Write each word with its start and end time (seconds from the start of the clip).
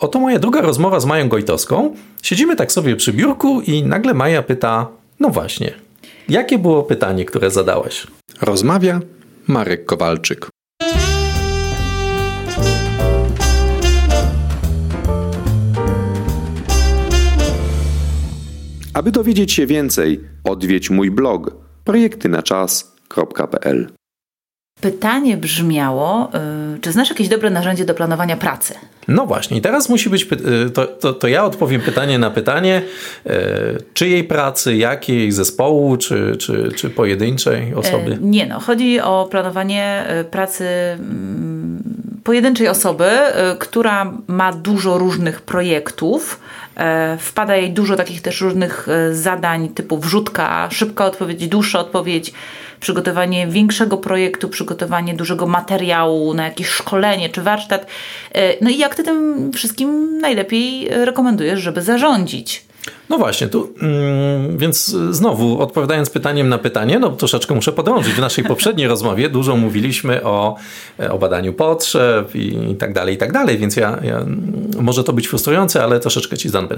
oto 0.00 0.20
moja 0.20 0.38
druga 0.38 0.60
rozmowa 0.60 1.00
z 1.00 1.06
Mają 1.06 1.28
Gojtowską. 1.28 1.94
Siedzimy 2.22 2.56
tak 2.56 2.72
sobie 2.72 2.96
przy 2.96 3.12
biurku 3.12 3.60
i 3.60 3.82
nagle 3.82 4.14
Maja 4.14 4.42
pyta, 4.42 4.86
no 5.20 5.28
właśnie, 5.28 5.74
jakie 6.28 6.58
było 6.58 6.82
pytanie, 6.82 7.24
które 7.24 7.50
zadałeś? 7.50 8.06
Rozmawia 8.42 9.00
Marek 9.46 9.84
Kowalczyk. 9.84 10.48
Aby 18.94 19.10
dowiedzieć 19.10 19.52
się 19.52 19.66
więcej, 19.66 20.20
odwiedź 20.44 20.90
mój 20.90 21.10
blog 21.10 21.52
projektynaczas.pl. 21.84 23.99
Pytanie 24.80 25.36
brzmiało, 25.36 26.30
y, 26.76 26.80
czy 26.80 26.92
znasz 26.92 27.10
jakieś 27.10 27.28
dobre 27.28 27.50
narzędzie 27.50 27.84
do 27.84 27.94
planowania 27.94 28.36
pracy? 28.36 28.74
No 29.08 29.26
właśnie, 29.26 29.58
i 29.58 29.60
teraz 29.60 29.88
musi 29.88 30.10
być, 30.10 30.26
y, 30.66 30.70
to, 30.70 30.86
to, 30.86 31.12
to 31.12 31.28
ja 31.28 31.44
odpowiem 31.44 31.80
pytanie 31.80 32.18
na 32.18 32.30
pytanie, 32.30 32.82
y, 33.26 33.30
czyjej 33.94 34.24
pracy, 34.24 34.76
jakiej 34.76 35.32
zespołu, 35.32 35.96
czy, 35.96 36.36
czy, 36.36 36.72
czy 36.76 36.90
pojedynczej 36.90 37.74
osoby? 37.74 38.18
Nie 38.20 38.46
no, 38.46 38.60
chodzi 38.60 39.00
o 39.00 39.28
planowanie 39.30 40.04
pracy 40.30 40.64
mm, 40.64 41.49
pojedynczej 42.24 42.68
osoby, 42.68 43.10
która 43.58 44.12
ma 44.26 44.52
dużo 44.52 44.98
różnych 44.98 45.40
projektów, 45.40 46.40
wpada 47.18 47.56
jej 47.56 47.70
dużo 47.70 47.96
takich 47.96 48.22
też 48.22 48.40
różnych 48.40 48.86
zadań 49.12 49.68
typu 49.68 49.98
wrzutka, 49.98 50.68
szybka 50.70 51.04
odpowiedź, 51.04 51.48
dłuższa 51.48 51.80
odpowiedź, 51.80 52.32
przygotowanie 52.80 53.46
większego 53.46 53.96
projektu, 53.96 54.48
przygotowanie 54.48 55.14
dużego 55.14 55.46
materiału 55.46 56.34
na 56.34 56.44
jakieś 56.44 56.68
szkolenie 56.68 57.28
czy 57.28 57.42
warsztat. 57.42 57.86
No 58.60 58.70
i 58.70 58.78
jak 58.78 58.94
ty 58.94 59.02
tym 59.02 59.52
wszystkim 59.52 60.18
najlepiej 60.18 60.88
rekomendujesz, 60.88 61.60
żeby 61.60 61.82
zarządzić? 61.82 62.69
No 63.08 63.18
właśnie, 63.18 63.48
tu 63.48 63.74
mm, 63.82 64.58
więc 64.58 64.86
znowu 65.10 65.60
odpowiadając 65.60 66.10
pytaniem 66.10 66.48
na 66.48 66.58
pytanie, 66.58 66.98
no 66.98 67.10
troszeczkę 67.10 67.54
muszę 67.54 67.72
podrążyć. 67.72 68.14
W 68.14 68.20
naszej 68.20 68.44
poprzedniej 68.44 68.88
rozmowie 68.94 69.28
dużo 69.28 69.56
mówiliśmy 69.56 70.24
o, 70.24 70.56
o 71.10 71.18
badaniu 71.18 71.52
potrzeb 71.52 72.34
i, 72.34 72.70
i 72.70 72.76
tak 72.76 72.92
dalej, 72.92 73.14
i 73.14 73.18
tak 73.18 73.32
dalej, 73.32 73.58
więc 73.58 73.76
ja, 73.76 73.98
ja, 74.02 74.24
może 74.80 75.04
to 75.04 75.12
być 75.12 75.28
frustrujące, 75.28 75.82
ale 75.82 76.00
troszeczkę 76.00 76.36
ci 76.36 76.48
zadam 76.48 76.68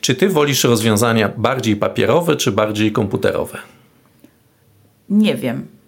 Czy 0.00 0.14
ty 0.14 0.28
wolisz 0.28 0.64
rozwiązania 0.64 1.30
bardziej 1.36 1.76
papierowe, 1.76 2.36
czy 2.36 2.52
bardziej 2.52 2.92
komputerowe? 2.92 3.58
Nie 5.08 5.34
wiem. 5.34 5.79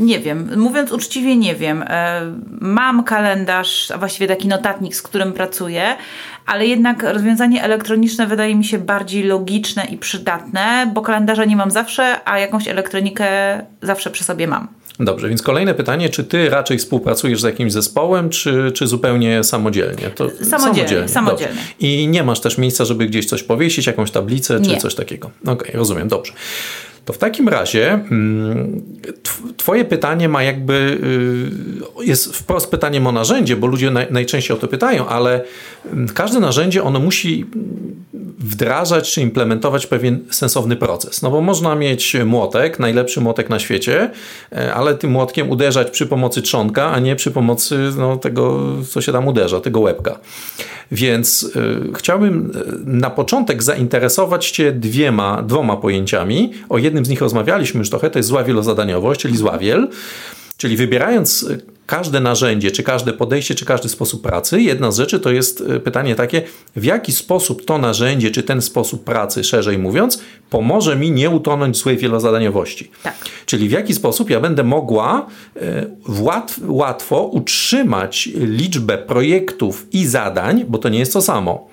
Nie 0.00 0.20
wiem. 0.20 0.50
Mówiąc 0.56 0.92
uczciwie, 0.92 1.36
nie 1.36 1.54
wiem. 1.54 1.84
E, 1.86 2.20
mam 2.60 3.04
kalendarz, 3.04 3.90
a 3.90 3.98
właściwie 3.98 4.26
taki 4.26 4.48
notatnik, 4.48 4.96
z 4.96 5.02
którym 5.02 5.32
pracuję, 5.32 5.96
ale 6.46 6.66
jednak 6.66 7.02
rozwiązanie 7.02 7.62
elektroniczne 7.62 8.26
wydaje 8.26 8.54
mi 8.54 8.64
się 8.64 8.78
bardziej 8.78 9.22
logiczne 9.22 9.84
i 9.84 9.98
przydatne, 9.98 10.90
bo 10.94 11.02
kalendarza 11.02 11.44
nie 11.44 11.56
mam 11.56 11.70
zawsze, 11.70 12.16
a 12.24 12.38
jakąś 12.38 12.68
elektronikę 12.68 13.26
zawsze 13.82 14.10
przy 14.10 14.24
sobie 14.24 14.46
mam. 14.46 14.68
Dobrze, 15.00 15.28
więc 15.28 15.42
kolejne 15.42 15.74
pytanie, 15.74 16.08
czy 16.08 16.24
ty 16.24 16.50
raczej 16.50 16.78
współpracujesz 16.78 17.40
z 17.40 17.44
jakimś 17.44 17.72
zespołem, 17.72 18.30
czy, 18.30 18.72
czy 18.74 18.86
zupełnie 18.86 19.44
samodzielnie? 19.44 20.10
To 20.14 20.30
samodzielnie. 20.30 20.48
Samodzielnie. 20.48 21.08
samodzielnie. 21.08 21.60
I 21.80 22.08
nie 22.08 22.22
masz 22.22 22.40
też 22.40 22.58
miejsca, 22.58 22.84
żeby 22.84 23.06
gdzieś 23.06 23.26
coś 23.26 23.42
powiesić, 23.42 23.86
jakąś 23.86 24.10
tablicę, 24.10 24.60
czy 24.60 24.70
nie. 24.70 24.76
coś 24.76 24.94
takiego? 24.94 25.30
Okej, 25.42 25.54
okay, 25.54 25.72
rozumiem, 25.74 26.08
dobrze. 26.08 26.32
To 27.04 27.12
w 27.12 27.18
takim 27.18 27.48
razie 27.48 27.92
mm, 27.92 28.82
Twoje 29.56 29.84
pytanie 29.84 30.28
ma 30.28 30.42
jakby, 30.42 30.98
y, 32.00 32.04
jest 32.06 32.36
wprost 32.36 32.70
pytaniem 32.70 33.06
o 33.06 33.12
narzędzie, 33.12 33.56
bo 33.56 33.66
ludzie 33.66 33.90
najczęściej 34.10 34.56
o 34.56 34.60
to 34.60 34.68
pytają, 34.68 35.08
ale 35.08 35.44
mm, 35.92 36.08
każde 36.08 36.40
narzędzie 36.40 36.82
ono 36.82 37.00
musi 37.00 37.46
wdrażać 38.38 39.12
czy 39.12 39.20
implementować 39.20 39.86
pewien 39.86 40.20
sensowny 40.30 40.76
proces. 40.76 41.22
No 41.22 41.30
bo 41.30 41.40
można 41.40 41.74
mieć 41.74 42.16
młotek, 42.24 42.78
najlepszy 42.78 43.20
młotek 43.20 43.50
na 43.50 43.58
świecie, 43.58 44.10
e, 44.52 44.74
ale 44.74 44.94
tym 44.94 45.10
młotkiem 45.10 45.50
uderzać 45.50 45.90
przy 45.90 46.06
pomocy 46.06 46.42
trzonka, 46.42 46.90
a 46.90 46.98
nie 46.98 47.16
przy 47.16 47.30
pomocy 47.30 47.90
no, 47.98 48.16
tego, 48.16 48.60
co 48.88 49.00
się 49.00 49.12
tam 49.12 49.28
uderza, 49.28 49.60
tego 49.60 49.80
łebka. 49.80 50.18
Więc 50.92 51.42
y, 51.42 51.92
chciałbym 51.94 52.52
na 52.84 53.10
początek 53.10 53.62
zainteresować 53.62 54.50
Cię 54.50 54.72
dwiema, 54.72 55.42
dwoma 55.42 55.76
pojęciami. 55.76 56.52
O 56.68 56.78
jednym 56.78 56.99
z 57.04 57.08
nich 57.08 57.20
rozmawialiśmy 57.20 57.78
już 57.78 57.90
trochę, 57.90 58.10
to 58.10 58.18
jest 58.18 58.28
zła 58.28 58.44
wielozadaniowość, 58.44 59.20
czyli 59.20 59.36
zła 59.36 59.58
wiel. 59.58 59.88
Czyli 60.56 60.76
wybierając 60.76 61.46
każde 61.86 62.20
narzędzie, 62.20 62.70
czy 62.70 62.82
każde 62.82 63.12
podejście, 63.12 63.54
czy 63.54 63.64
każdy 63.64 63.88
sposób 63.88 64.22
pracy, 64.22 64.60
jedna 64.60 64.90
z 64.90 64.96
rzeczy 64.96 65.20
to 65.20 65.30
jest 65.30 65.60
e, 65.60 65.80
pytanie 65.80 66.14
takie, 66.14 66.42
w 66.76 66.84
jaki 66.84 67.12
sposób 67.12 67.64
to 67.64 67.78
narzędzie, 67.78 68.30
czy 68.30 68.42
ten 68.42 68.62
sposób 68.62 69.04
pracy, 69.04 69.44
szerzej 69.44 69.78
mówiąc, 69.78 70.22
pomoże 70.50 70.96
mi 70.96 71.10
nie 71.10 71.30
utonąć 71.30 71.76
w 71.76 71.80
złej 71.80 71.96
wielozadaniowości. 71.96 72.90
Tak. 73.02 73.14
Czyli 73.46 73.68
w 73.68 73.72
jaki 73.72 73.94
sposób 73.94 74.30
ja 74.30 74.40
będę 74.40 74.64
mogła 74.64 75.26
e, 75.56 75.86
łatwo 76.68 77.22
utrzymać 77.22 78.28
liczbę 78.34 78.98
projektów 78.98 79.86
i 79.92 80.06
zadań, 80.06 80.64
bo 80.68 80.78
to 80.78 80.88
nie 80.88 80.98
jest 80.98 81.12
to 81.12 81.22
samo, 81.22 81.68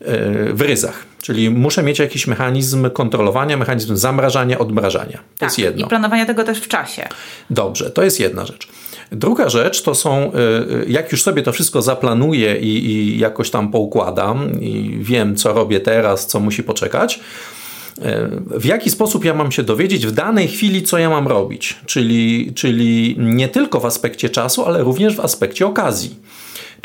e, 0.00 0.52
w 0.52 0.60
ryzach. 0.60 1.15
Czyli 1.26 1.50
muszę 1.50 1.82
mieć 1.82 1.98
jakiś 1.98 2.26
mechanizm 2.26 2.90
kontrolowania, 2.90 3.56
mechanizm 3.56 3.96
zamrażania, 3.96 4.58
odmrażania. 4.58 5.16
To 5.16 5.38
tak, 5.38 5.48
jest 5.48 5.58
jedno. 5.58 5.86
I 5.86 5.88
planowania 5.88 6.26
tego 6.26 6.44
też 6.44 6.58
w 6.58 6.68
czasie. 6.68 7.08
Dobrze, 7.50 7.90
to 7.90 8.02
jest 8.02 8.20
jedna 8.20 8.46
rzecz. 8.46 8.68
Druga 9.12 9.48
rzecz 9.48 9.82
to 9.82 9.94
są, 9.94 10.32
y, 10.32 10.38
y, 10.72 10.86
jak 10.88 11.12
już 11.12 11.22
sobie 11.22 11.42
to 11.42 11.52
wszystko 11.52 11.82
zaplanuję 11.82 12.56
i, 12.56 12.86
i 12.86 13.18
jakoś 13.18 13.50
tam 13.50 13.70
poukładam 13.70 14.60
i 14.60 14.98
wiem, 15.00 15.36
co 15.36 15.52
robię 15.52 15.80
teraz, 15.80 16.26
co 16.26 16.40
musi 16.40 16.62
poczekać, 16.62 17.20
y, 17.98 18.02
w 18.60 18.64
jaki 18.64 18.90
sposób 18.90 19.24
ja 19.24 19.34
mam 19.34 19.52
się 19.52 19.62
dowiedzieć 19.62 20.06
w 20.06 20.10
danej 20.10 20.48
chwili, 20.48 20.82
co 20.82 20.98
ja 20.98 21.10
mam 21.10 21.28
robić. 21.28 21.76
Czyli, 21.86 22.52
czyli 22.54 23.16
nie 23.18 23.48
tylko 23.48 23.80
w 23.80 23.86
aspekcie 23.86 24.30
czasu, 24.30 24.64
ale 24.64 24.82
również 24.82 25.16
w 25.16 25.20
aspekcie 25.20 25.66
okazji. 25.66 26.16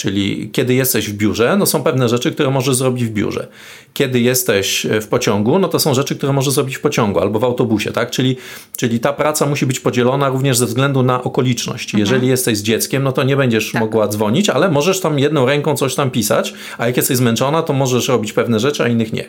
Czyli 0.01 0.49
kiedy 0.51 0.73
jesteś 0.73 1.09
w 1.09 1.13
biurze, 1.13 1.57
no 1.57 1.65
są 1.65 1.83
pewne 1.83 2.09
rzeczy, 2.09 2.31
które 2.31 2.49
możesz 2.49 2.75
zrobić 2.75 3.05
w 3.05 3.09
biurze. 3.09 3.47
Kiedy 3.93 4.19
jesteś 4.19 4.87
w 5.01 5.07
pociągu, 5.07 5.59
no 5.59 5.67
to 5.67 5.79
są 5.79 5.93
rzeczy, 5.93 6.15
które 6.15 6.33
możesz 6.33 6.53
zrobić 6.53 6.77
w 6.77 6.81
pociągu 6.81 7.19
albo 7.19 7.39
w 7.39 7.43
autobusie, 7.43 7.91
tak? 7.91 8.11
Czyli, 8.11 8.37
czyli 8.77 8.99
ta 8.99 9.13
praca 9.13 9.45
musi 9.45 9.65
być 9.65 9.79
podzielona 9.79 10.29
również 10.29 10.57
ze 10.57 10.65
względu 10.65 11.03
na 11.03 11.23
okoliczność. 11.23 11.85
Mhm. 11.85 11.99
Jeżeli 11.99 12.27
jesteś 12.27 12.57
z 12.57 12.61
dzieckiem, 12.61 13.03
no 13.03 13.11
to 13.11 13.23
nie 13.23 13.37
będziesz 13.37 13.71
tak. 13.71 13.81
mogła 13.81 14.07
dzwonić, 14.07 14.49
ale 14.49 14.71
możesz 14.71 14.99
tam 14.99 15.19
jedną 15.19 15.45
ręką 15.45 15.75
coś 15.75 15.95
tam 15.95 16.11
pisać, 16.11 16.53
a 16.77 16.87
jak 16.87 16.97
jesteś 16.97 17.17
zmęczona, 17.17 17.61
to 17.61 17.73
możesz 17.73 18.07
robić 18.07 18.33
pewne 18.33 18.59
rzeczy, 18.59 18.83
a 18.83 18.87
innych 18.87 19.13
nie. 19.13 19.25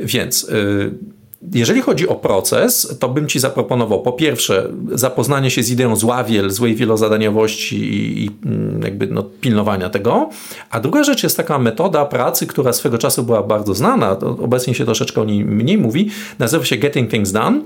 Więc... 0.00 0.42
Yy, 0.42 1.21
jeżeli 1.54 1.82
chodzi 1.82 2.08
o 2.08 2.14
proces, 2.14 2.96
to 3.00 3.08
bym 3.08 3.28
Ci 3.28 3.40
zaproponował 3.40 4.02
po 4.02 4.12
pierwsze 4.12 4.68
zapoznanie 4.92 5.50
się 5.50 5.62
z 5.62 5.70
ideą 5.70 5.96
zławiel, 5.96 6.50
złej 6.50 6.74
wielozadaniowości 6.74 7.76
i, 7.76 8.24
i 8.24 8.30
mm, 8.44 8.82
jakby 8.82 9.06
no, 9.06 9.22
pilnowania 9.22 9.90
tego, 9.90 10.30
a 10.70 10.80
druga 10.80 11.04
rzecz 11.04 11.22
jest 11.22 11.36
taka 11.36 11.58
metoda 11.58 12.04
pracy, 12.04 12.46
która 12.46 12.72
swego 12.72 12.98
czasu 12.98 13.22
była 13.22 13.42
bardzo 13.42 13.74
znana, 13.74 14.18
obecnie 14.18 14.74
się 14.74 14.84
troszeczkę 14.84 15.20
o 15.20 15.24
niej 15.24 15.44
mniej 15.44 15.78
mówi, 15.78 16.10
nazywa 16.38 16.64
się 16.64 16.76
Getting 16.76 17.10
Things 17.10 17.32
Done 17.32 17.60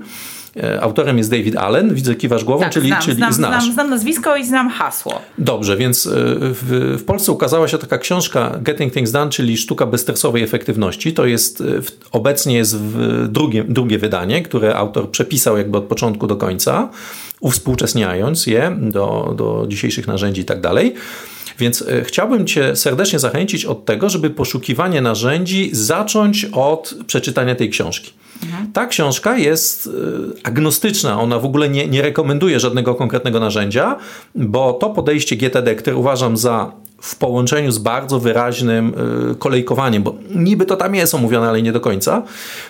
autorem 0.81 1.17
jest 1.17 1.31
David 1.31 1.55
Allen, 1.55 1.93
widzę 1.93 2.15
kiwasz 2.15 2.43
głową, 2.43 2.63
tak, 2.63 2.73
czyli, 2.73 2.87
znam, 2.87 3.01
czyli 3.01 3.17
znam, 3.17 3.33
znasz. 3.33 3.63
Znam, 3.63 3.73
znam 3.73 3.89
nazwisko 3.89 4.37
i 4.37 4.45
znam 4.45 4.69
hasło. 4.69 5.21
Dobrze, 5.37 5.77
więc 5.77 6.07
e, 6.07 6.09
w, 6.13 6.97
w, 6.99 7.03
Polsce 7.03 7.31
ukazała 7.31 7.67
się 7.67 7.77
taka 7.77 7.97
książka 7.97 8.57
Getting 8.61 8.93
Things 8.93 9.11
Done, 9.11 9.31
czyli 9.31 9.57
sztuka 9.57 9.85
bezstresowej 9.85 10.43
efektywności. 10.43 11.13
To 11.13 11.25
jest, 11.25 11.61
e, 11.61 11.63
obecnie 12.11 12.55
jest 12.55 12.77
w 12.77 13.27
drugie, 13.27 13.63
drugie 13.63 13.97
wydanie, 13.97 14.41
które 14.41 14.75
autor 14.75 15.11
przepisał 15.11 15.57
jakby 15.57 15.77
od 15.77 15.83
początku 15.83 16.27
do 16.27 16.35
końca, 16.35 16.89
uwspółczesniając 17.39 18.47
je 18.47 18.77
do, 18.81 19.33
do 19.37 19.65
dzisiejszych 19.67 20.07
narzędzi 20.07 20.41
i 20.41 20.45
tak 20.45 20.61
dalej. 20.61 20.93
Więc 21.59 21.83
chciałbym 22.03 22.47
Cię 22.47 22.75
serdecznie 22.75 23.19
zachęcić 23.19 23.65
od 23.65 23.85
tego, 23.85 24.09
żeby 24.09 24.29
poszukiwanie 24.29 25.01
narzędzi 25.01 25.69
zacząć 25.73 26.45
od 26.53 26.95
przeczytania 27.07 27.55
tej 27.55 27.69
książki. 27.69 28.13
Mhm. 28.43 28.71
Ta 28.71 28.85
książka 28.85 29.37
jest 29.37 29.87
y, 29.87 29.91
agnostyczna, 30.43 31.21
ona 31.21 31.39
w 31.39 31.45
ogóle 31.45 31.69
nie, 31.69 31.87
nie 31.87 32.01
rekomenduje 32.01 32.59
żadnego 32.59 32.95
konkretnego 32.95 33.39
narzędzia, 33.39 33.97
bo 34.35 34.73
to 34.73 34.89
podejście 34.89 35.35
GTD, 35.35 35.75
które 35.75 35.95
uważam 35.95 36.37
za 36.37 36.71
w 37.01 37.15
połączeniu 37.15 37.71
z 37.71 37.77
bardzo 37.77 38.19
wyraźnym 38.19 38.93
y, 39.31 39.35
kolejkowaniem, 39.35 40.03
bo 40.03 40.15
niby 40.35 40.65
to 40.65 40.75
tam 40.75 40.95
jest 40.95 41.15
omówione, 41.15 41.49
ale 41.49 41.61
nie 41.61 41.71
do 41.71 41.79
końca, 41.79 42.23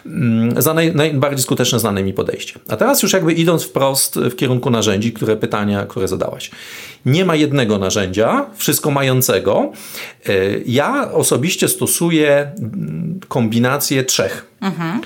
mm, 0.05 0.61
za 0.61 0.73
naj, 0.73 0.95
najbardziej 0.95 1.43
skuteczne 1.43 1.79
znane 1.79 2.03
mi 2.03 2.13
podejście. 2.13 2.59
A 2.67 2.77
teraz 2.77 3.03
już 3.03 3.13
jakby 3.13 3.33
idąc 3.33 3.63
wprost 3.63 4.15
w 4.15 4.35
kierunku 4.35 4.69
narzędzi, 4.69 5.13
które 5.13 5.35
pytania, 5.35 5.85
które 5.85 6.07
zadałaś. 6.07 6.51
Nie 7.05 7.25
ma 7.25 7.35
jednego 7.35 7.77
narzędzia, 7.77 8.45
wszystko 8.55 8.91
mającego. 8.91 9.71
Y, 10.29 10.63
ja 10.65 11.11
osobiście 11.11 11.67
stosuję 11.67 12.51
mm, 12.59 13.19
kombinację 13.27 14.03
trzech. 14.03 14.45
Mhm. 14.61 15.01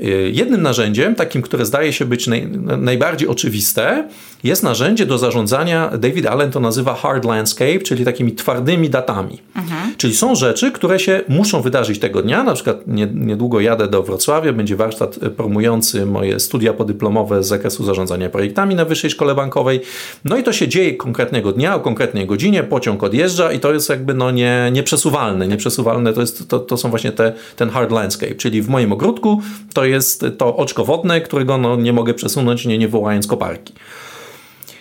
Y, 0.00 0.30
jednym 0.34 0.62
narzędziem, 0.62 1.14
takim, 1.14 1.42
które 1.42 1.66
zdaje 1.66 1.92
się 1.92 2.04
być 2.04 2.26
naj, 2.26 2.48
najbardziej 2.78 3.28
oczywiste, 3.28 4.08
jest 4.44 4.62
narzędzie 4.62 5.06
do 5.06 5.18
zarządzania, 5.18 5.90
David 5.98 6.26
Allen 6.26 6.50
to 6.50 6.60
nazywa 6.60 6.94
hard 6.94 7.24
landscape, 7.24 7.78
czyli 7.78 8.04
takimi 8.04 8.32
twardymi 8.32 8.90
datami. 8.90 9.38
Mhm. 9.56 9.94
Czyli 9.96 10.14
są 10.14 10.34
rzeczy, 10.34 10.72
które 10.72 11.00
się 11.00 11.20
muszą 11.28 11.62
wydarzyć 11.62 11.98
tego 11.98 12.22
dnia, 12.22 12.42
na 12.42 12.54
przykład 12.54 12.76
niedługo 13.14 13.60
jadę 13.60 13.88
do 13.88 14.02
Wrocławia, 14.02 14.52
będzie 14.52 14.76
warsztat 14.76 15.18
promujący 15.36 16.06
moje 16.06 16.40
studia 16.40 16.72
podyplomowe 16.72 17.44
z 17.44 17.46
zakresu 17.46 17.84
zarządzania 17.84 18.30
projektami 18.30 18.74
na 18.74 18.84
Wyższej 18.84 19.10
Szkole 19.10 19.34
Bankowej. 19.34 19.80
No 20.24 20.36
i 20.36 20.42
to 20.42 20.52
się 20.52 20.68
dzieje 20.68 20.94
konkretnego 20.94 21.52
dnia, 21.52 21.74
o 21.74 21.80
konkretnej 21.80 22.26
godzinie, 22.26 22.62
pociąg 22.62 23.02
odjeżdża 23.02 23.52
i 23.52 23.60
to 23.60 23.72
jest 23.72 23.88
jakby 23.88 24.14
no 24.14 24.30
nie, 24.30 24.70
nieprzesuwalne. 24.72 25.48
Nieprzesuwalne 25.48 26.12
to, 26.12 26.20
jest, 26.20 26.48
to, 26.48 26.58
to 26.58 26.76
są 26.76 26.90
właśnie 26.90 27.12
te, 27.12 27.32
ten 27.56 27.70
hard 27.70 27.90
landscape, 27.90 28.34
czyli 28.34 28.62
w 28.62 28.68
moim 28.68 28.92
ogródku 28.92 29.42
to 29.74 29.84
jest 29.84 30.24
to 30.38 30.56
oczko 30.56 30.84
wodne, 30.84 31.20
którego 31.20 31.58
no 31.58 31.76
nie 31.76 31.92
mogę 31.92 32.14
przesunąć, 32.14 32.66
nie, 32.66 32.78
nie 32.78 32.88
wołając 32.88 33.26
koparki. 33.26 33.74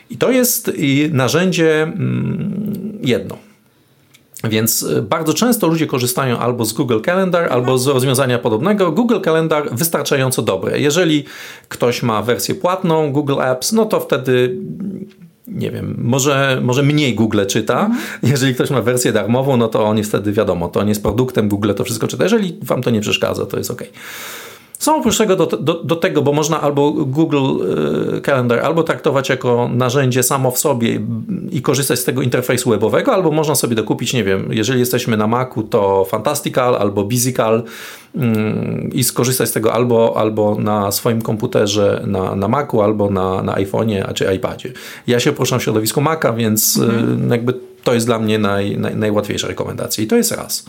I 0.10 0.18
to 0.18 0.32
jest 0.32 0.72
narzędzie 1.12 1.82
mm, 1.84 3.00
jedno. 3.04 3.38
Więc 4.44 4.84
y, 4.84 5.02
bardzo 5.02 5.34
często 5.34 5.68
ludzie 5.68 5.88
korzystają 5.88 6.38
albo 6.38 6.66
z 6.66 6.74
Google 6.74 7.02
Calendar, 7.06 7.54
albo 7.54 7.78
z 7.78 7.88
rozwiązania 7.88 8.40
podobnego. 8.40 8.92
Google 8.92 9.20
Calendar 9.22 9.70
wystarczająco 9.72 10.42
dobre. 10.42 10.80
Jeżeli 10.80 11.24
ktoś 11.68 12.04
ma 12.04 12.22
wersję 12.22 12.56
płatną, 12.56 13.12
Google 13.12 13.42
Apps, 13.42 13.72
no 13.72 13.86
to 13.86 14.00
wtedy 14.00 14.56
nie 15.48 15.72
wiem, 15.72 15.96
może, 15.98 16.60
może 16.64 16.84
mniej 16.84 17.16
Google 17.16 17.46
czyta. 17.46 17.86
Mhm. 17.86 18.00
Jeżeli 18.24 18.56
ktoś 18.56 18.70
ma 18.70 18.82
wersję 18.82 19.12
darmową, 19.12 19.58
no 19.58 19.68
to 19.68 19.86
on 19.86 19.98
jest 19.98 20.10
wtedy 20.10 20.32
wiadomo, 20.32 20.68
to 20.68 20.80
on 20.80 20.90
jest 20.90 21.04
produktem 21.04 21.50
Google, 21.50 21.74
to 21.74 21.84
wszystko 21.84 22.08
czyta. 22.08 22.24
Jeżeli 22.24 22.58
wam 22.62 22.82
to 22.82 22.90
nie 22.90 23.02
przeszkadza, 23.02 23.46
to 23.46 23.58
jest 23.58 23.72
ok. 23.72 23.84
Są 24.80 24.96
oprócz 24.96 25.18
tego 25.18 25.36
do, 25.36 25.46
do, 25.46 25.84
do, 25.84 25.96
tego, 25.96 26.22
bo 26.22 26.34
można 26.34 26.62
albo 26.62 26.92
Google 26.92 27.38
e, 28.18 28.22
Calendar 28.22 28.60
albo 28.60 28.84
traktować 28.84 29.30
jako 29.30 29.70
narzędzie 29.74 30.24
samo 30.24 30.52
w 30.52 30.60
sobie 30.60 31.02
i 31.52 31.62
korzystać 31.62 32.00
z 32.00 32.04
tego 32.04 32.22
interfejsu 32.22 32.70
webowego, 32.70 33.14
albo 33.14 33.32
można 33.32 33.56
sobie 33.56 33.76
dokupić, 33.76 34.14
nie 34.14 34.24
wiem, 34.24 34.48
jeżeli 34.52 34.80
jesteśmy 34.80 35.18
na 35.18 35.28
Macu, 35.28 35.64
to 35.64 36.06
Fantastical 36.06 36.76
albo 36.76 37.04
Bizical 37.04 37.64
mm, 38.16 38.90
i 38.94 39.04
skorzystać 39.04 39.50
z 39.50 39.52
tego 39.52 39.74
albo, 39.74 40.18
albo 40.18 40.56
na 40.56 40.92
swoim 40.92 41.22
komputerze 41.22 42.04
na, 42.08 42.36
na 42.36 42.48
Macu, 42.48 42.82
albo 42.82 43.10
na, 43.10 43.44
na 43.44 43.54
iPhone'ie 43.56 44.14
czy 44.14 44.34
iPadzie. 44.36 44.74
Ja 45.08 45.20
się 45.20 45.32
poruszam 45.32 45.60
w 45.60 45.64
środowisku 45.64 46.02
Maca, 46.02 46.34
więc 46.34 46.78
mhm. 46.78 47.32
jakby 47.32 47.54
to 47.84 47.94
jest 47.94 48.06
dla 48.06 48.20
mnie 48.20 48.40
naj, 48.40 48.78
naj, 48.78 48.96
najłatwiejsza 48.96 49.48
rekomendacja 49.48 50.04
i 50.04 50.08
to 50.08 50.16
jest 50.16 50.32
raz. 50.32 50.66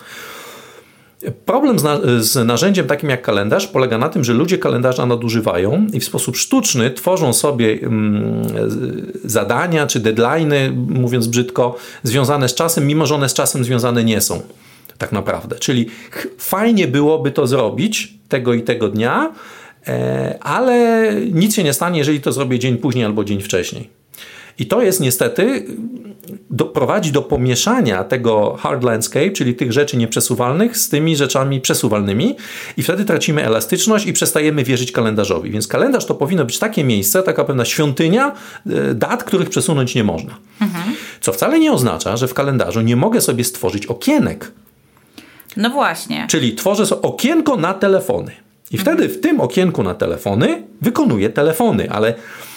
Problem 1.45 1.79
z, 1.79 1.83
na, 1.83 1.99
z, 2.21 2.47
narzędziem 2.47 2.87
takim 2.87 3.11
jak 3.11 3.23
kalendarz 3.23 3.67
polega 3.67 3.99
na 3.99 4.09
tym, 4.09 4.25
że 4.25 4.33
ludzie 4.33 4.59
kalendarza 4.59 5.07
nadużywają 5.07 5.87
i 5.93 6.01
w 6.01 6.05
sposób 6.05 6.37
sztuczny 6.37 6.91
tworzą 6.91 7.33
sobie 7.33 7.79
mm, 7.83 8.43
zadania 9.25 9.87
czy 9.87 10.01
deadlines, 10.01 10.73
mówiąc 10.89 11.27
brzydko, 11.27 11.77
związane 12.03 12.49
z 12.49 12.55
czasem, 12.55 12.87
mimo 12.87 13.07
że 13.07 13.15
one 13.15 13.29
z 13.29 13.35
czasem 13.35 13.65
związane 13.65 14.05
nie 14.05 14.21
są. 14.21 14.43
Tak 14.99 15.13
naprawdę. 15.13 15.57
Czyli 15.57 15.87
fajnie 16.39 16.89
byłoby 16.89 17.31
to 17.31 17.47
zrobić 17.47 18.15
tego 18.29 18.55
i 18.55 18.63
tego 18.63 18.89
dnia, 18.89 19.33
e, 19.89 20.39
ale 20.41 21.15
nic 21.33 21.55
się 21.55 21.65
nie 21.65 21.73
stanie, 21.73 21.99
jeżeli 21.99 22.21
to 22.21 22.33
zrobię 22.33 22.59
dzień 22.59 22.77
później 22.77 23.05
albo 23.05 23.25
dzień 23.25 23.41
wcześniej. 23.41 24.00
I 24.61 24.67
to 24.67 24.83
jest 24.83 25.01
niestety, 25.01 25.67
do, 26.51 26.65
prowadzi 26.65 27.13
do 27.13 27.23
pomieszania 27.23 28.05
tego 28.05 28.57
hard 28.61 28.85
landscape, 28.85 29.31
czyli 29.31 29.55
tych 29.55 29.73
rzeczy 29.73 29.97
nieprzesuwalnych 29.97 30.77
z 30.77 30.89
tymi 30.89 31.17
rzeczami 31.17 31.61
przesuwalnymi 31.61 32.37
i 32.77 32.83
wtedy 32.83 33.05
tracimy 33.05 33.45
elastyczność 33.45 34.07
i 34.07 34.13
przestajemy 34.13 34.65
wierzyć 34.65 34.93
kalendarzowi. 34.93 35.51
Więc 35.51 35.69
kalendarz 35.69 36.07
to 36.07 36.15
powinno 36.15 36.45
być 36.45 36.59
takie 36.59 36.85
miejsce, 36.85 37.23
taka 37.23 37.45
pewna 37.45 37.65
świątynia 37.65 38.33
e, 38.67 38.95
dat, 38.95 39.25
których 39.25 39.51
przesunąć 39.51 39.95
nie 39.95 40.05
można. 40.05 40.35
Mhm. 40.61 40.95
Co 41.21 41.33
wcale 41.33 41.59
nie 41.59 41.73
oznacza, 41.73 42.17
że 42.17 42.29
w 42.29 42.35
kalendarzu 42.35 42.81
nie 42.81 42.97
mogę 42.97 43.21
sobie 43.21 43.45
stworzyć 43.45 43.87
okienek. 43.87 44.53
No 45.57 45.71
właśnie. 45.71 46.27
Czyli 46.31 46.55
tworzę 46.55 46.87
sobie 46.87 47.03
okienko 47.03 47.57
na 47.57 47.75
telefony. 47.75 48.33
I 48.71 48.79
mhm. 48.79 48.97
wtedy 48.97 49.15
w 49.15 49.21
tym 49.21 49.41
okienku 49.41 49.83
na 49.83 49.95
telefony 49.95 50.63
wykonuję 50.83 51.31
telefony, 51.31 51.91
ale. 51.91 52.15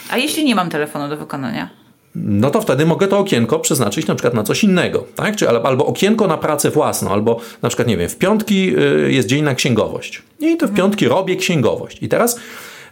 A 0.09 0.17
jeśli 0.17 0.45
nie 0.45 0.55
mam 0.55 0.69
telefonu 0.69 1.09
do 1.09 1.17
wykonania? 1.17 1.82
No 2.15 2.49
to 2.49 2.61
wtedy 2.61 2.85
mogę 2.85 3.07
to 3.07 3.19
okienko 3.19 3.59
przeznaczyć 3.59 4.07
na 4.07 4.15
przykład 4.15 4.33
na 4.33 4.43
coś 4.43 4.63
innego, 4.63 5.05
tak? 5.15 5.35
Czy 5.35 5.49
albo 5.49 5.85
okienko 5.85 6.27
na 6.27 6.37
pracę 6.37 6.69
własną, 6.69 7.09
albo 7.09 7.39
na 7.61 7.69
przykład, 7.69 7.87
nie 7.87 7.97
wiem, 7.97 8.09
w 8.09 8.17
piątki 8.17 8.77
y, 8.77 9.11
jest 9.11 9.27
dzień 9.27 9.43
na 9.43 9.55
księgowość. 9.55 10.21
I 10.39 10.57
to 10.57 10.67
w 10.67 10.73
piątki 10.73 11.07
robię 11.07 11.35
księgowość. 11.35 11.97
I 12.01 12.09
teraz 12.09 12.39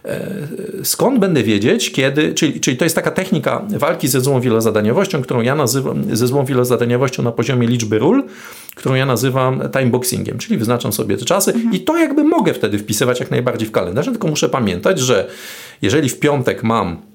e, 0.04 0.28
skąd 0.82 1.18
będę 1.18 1.42
wiedzieć, 1.42 1.92
kiedy, 1.92 2.34
czyli, 2.34 2.60
czyli 2.60 2.76
to 2.76 2.84
jest 2.84 2.94
taka 2.94 3.10
technika 3.10 3.64
walki 3.68 4.08
ze 4.08 4.20
złą 4.20 4.40
wielozadaniowością, 4.40 5.22
którą 5.22 5.40
ja 5.40 5.54
nazywam, 5.54 6.16
ze 6.16 6.26
złą 6.26 6.44
wielozadaniowością 6.44 7.22
na 7.22 7.32
poziomie 7.32 7.66
liczby 7.66 7.98
ról, 7.98 8.24
którą 8.74 8.94
ja 8.94 9.06
nazywam 9.06 9.62
timeboxingiem, 9.72 10.38
czyli 10.38 10.58
wyznaczam 10.58 10.92
sobie 10.92 11.16
te 11.16 11.24
czasy 11.24 11.52
mhm. 11.52 11.74
i 11.74 11.80
to 11.80 11.96
jakby 11.96 12.24
mogę 12.24 12.54
wtedy 12.54 12.78
wpisywać 12.78 13.20
jak 13.20 13.30
najbardziej 13.30 13.68
w 13.68 13.72
kalendarz, 13.72 14.06
tylko 14.06 14.28
muszę 14.28 14.48
pamiętać, 14.48 14.98
że 14.98 15.26
jeżeli 15.82 16.08
w 16.08 16.18
piątek 16.18 16.62
mam 16.62 17.11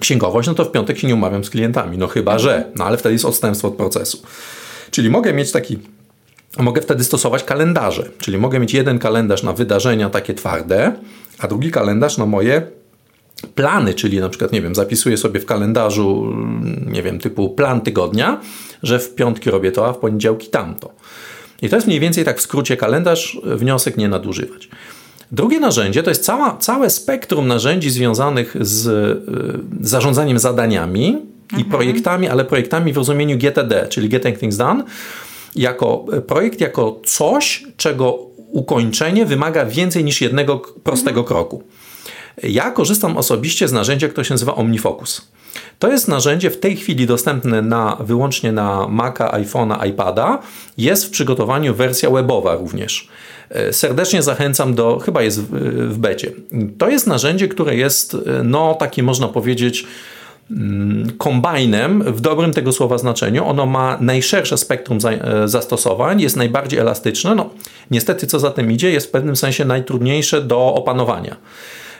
księgowość, 0.00 0.48
no 0.48 0.54
to 0.54 0.64
w 0.64 0.72
piątek 0.72 0.98
się 0.98 1.06
nie 1.06 1.14
umawiam 1.14 1.44
z 1.44 1.50
klientami. 1.50 1.98
No 1.98 2.06
chyba, 2.06 2.38
że. 2.38 2.64
No 2.76 2.84
ale 2.84 2.96
wtedy 2.96 3.12
jest 3.12 3.24
odstępstwo 3.24 3.68
od 3.68 3.74
procesu. 3.74 4.22
Czyli 4.90 5.10
mogę 5.10 5.32
mieć 5.32 5.52
taki 5.52 5.78
mogę 6.58 6.82
wtedy 6.82 7.04
stosować 7.04 7.44
kalendarze, 7.44 8.08
czyli 8.18 8.38
mogę 8.38 8.60
mieć 8.60 8.74
jeden 8.74 8.98
kalendarz 8.98 9.42
na 9.42 9.52
wydarzenia 9.52 10.10
takie 10.10 10.34
twarde, 10.34 10.92
a 11.38 11.48
drugi 11.48 11.70
kalendarz 11.70 12.18
na 12.18 12.26
moje 12.26 12.62
plany, 13.54 13.94
czyli 13.94 14.20
na 14.20 14.28
przykład, 14.28 14.52
nie 14.52 14.62
wiem, 14.62 14.74
zapisuję 14.74 15.16
sobie 15.16 15.40
w 15.40 15.46
kalendarzu, 15.46 16.36
nie 16.86 17.02
wiem, 17.02 17.18
typu 17.18 17.50
plan 17.50 17.80
tygodnia, 17.80 18.40
że 18.82 18.98
w 18.98 19.14
piątki 19.14 19.50
robię 19.50 19.72
to, 19.72 19.88
a 19.88 19.92
w 19.92 19.98
poniedziałki 19.98 20.48
tamto. 20.48 20.92
I 21.62 21.68
to 21.68 21.76
jest 21.76 21.86
mniej 21.86 22.00
więcej 22.00 22.24
tak 22.24 22.38
w 22.38 22.42
skrócie 22.42 22.76
kalendarz, 22.76 23.38
wniosek 23.44 23.96
nie 23.96 24.08
nadużywać. 24.08 24.68
Drugie 25.32 25.60
narzędzie 25.60 26.02
to 26.02 26.10
jest 26.10 26.24
cała, 26.24 26.56
całe 26.56 26.90
spektrum 26.90 27.48
narzędzi 27.48 27.90
związanych 27.90 28.56
z 28.60 28.86
y, 28.86 29.88
zarządzaniem 29.88 30.38
zadaniami 30.38 31.06
mhm. 31.06 31.62
i 31.62 31.64
projektami, 31.64 32.28
ale 32.28 32.44
projektami 32.44 32.92
w 32.92 32.96
rozumieniu 32.96 33.38
GTD, 33.38 33.86
czyli 33.88 34.08
Getting 34.08 34.38
Things 34.38 34.56
Done, 34.56 34.84
jako 35.56 36.04
projekt, 36.26 36.60
jako 36.60 37.00
coś, 37.04 37.64
czego 37.76 38.18
ukończenie 38.36 39.26
wymaga 39.26 39.66
więcej 39.66 40.04
niż 40.04 40.20
jednego 40.20 40.58
prostego 40.58 41.20
mhm. 41.20 41.26
kroku. 41.26 41.62
Ja 42.42 42.70
korzystam 42.70 43.16
osobiście 43.16 43.68
z 43.68 43.72
narzędzia, 43.72 44.08
które 44.08 44.24
się 44.24 44.34
nazywa 44.34 44.54
OmniFocus. 44.54 45.28
To 45.78 45.92
jest 45.92 46.08
narzędzie 46.08 46.50
w 46.50 46.60
tej 46.60 46.76
chwili 46.76 47.06
dostępne 47.06 47.62
na, 47.62 47.96
wyłącznie 48.00 48.52
na 48.52 48.88
Maca, 48.88 49.28
iPhone'a, 49.28 49.86
iPada. 49.88 50.38
Jest 50.78 51.04
w 51.04 51.10
przygotowaniu 51.10 51.74
wersja 51.74 52.10
webowa 52.10 52.54
również. 52.54 53.08
E, 53.50 53.72
serdecznie 53.72 54.22
zachęcam 54.22 54.74
do, 54.74 54.98
chyba 54.98 55.22
jest 55.22 55.42
w, 55.42 55.50
w 55.92 55.98
becie. 55.98 56.32
To 56.78 56.88
jest 56.88 57.06
narzędzie, 57.06 57.48
które 57.48 57.76
jest, 57.76 58.14
e, 58.14 58.42
no 58.42 58.74
takie 58.74 59.02
można 59.02 59.28
powiedzieć, 59.28 59.86
mm, 60.50 61.12
kombajnem 61.18 62.02
w 62.02 62.20
dobrym 62.20 62.52
tego 62.52 62.72
słowa 62.72 62.98
znaczeniu. 62.98 63.44
Ono 63.44 63.66
ma 63.66 63.98
najszersze 64.00 64.58
spektrum 64.58 64.98
e, 65.04 65.48
zastosowań, 65.48 66.20
jest 66.20 66.36
najbardziej 66.36 66.78
elastyczne. 66.78 67.34
No, 67.34 67.50
niestety, 67.90 68.26
co 68.26 68.38
za 68.38 68.50
tym 68.50 68.72
idzie, 68.72 68.90
jest 68.90 69.06
w 69.06 69.10
pewnym 69.10 69.36
sensie 69.36 69.64
najtrudniejsze 69.64 70.42
do 70.42 70.74
opanowania. 70.74 71.36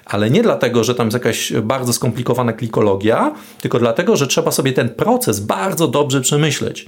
Ale 0.04 0.30
nie 0.30 0.42
dlatego, 0.42 0.84
że 0.84 0.94
tam 0.94 1.06
jest 1.06 1.14
jakaś 1.14 1.52
bardzo 1.52 1.92
skomplikowana 1.92 2.52
klikologia, 2.52 3.34
tylko 3.60 3.78
dlatego, 3.78 4.16
że 4.16 4.26
trzeba 4.26 4.50
sobie 4.50 4.72
ten 4.72 4.88
proces 4.88 5.40
bardzo 5.40 5.88
dobrze 5.88 6.20
przemyśleć. 6.20 6.86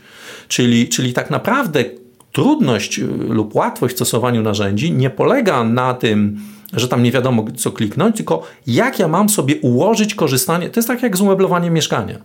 Czyli, 0.48 0.88
czyli 0.88 1.12
tak 1.12 1.30
naprawdę 1.30 1.84
trudność 2.32 2.98
y, 2.98 3.06
lub 3.28 3.54
łatwość 3.54 3.94
w 3.94 3.96
stosowaniu 3.96 4.42
narzędzi 4.42 4.92
nie 4.92 5.10
polega 5.10 5.64
na 5.64 5.94
tym, 5.94 6.40
że 6.72 6.88
tam 6.88 7.02
nie 7.02 7.12
wiadomo 7.12 7.44
co 7.56 7.72
kliknąć, 7.72 8.16
tylko 8.16 8.42
jak 8.66 8.98
ja 8.98 9.08
mam 9.08 9.28
sobie 9.28 9.56
ułożyć 9.56 10.14
korzystanie. 10.14 10.70
To 10.70 10.80
jest 10.80 10.88
tak 10.88 11.02
jak 11.02 11.16
z 11.16 11.20
umeblowaniem 11.20 11.74
mieszkania. 11.74 12.18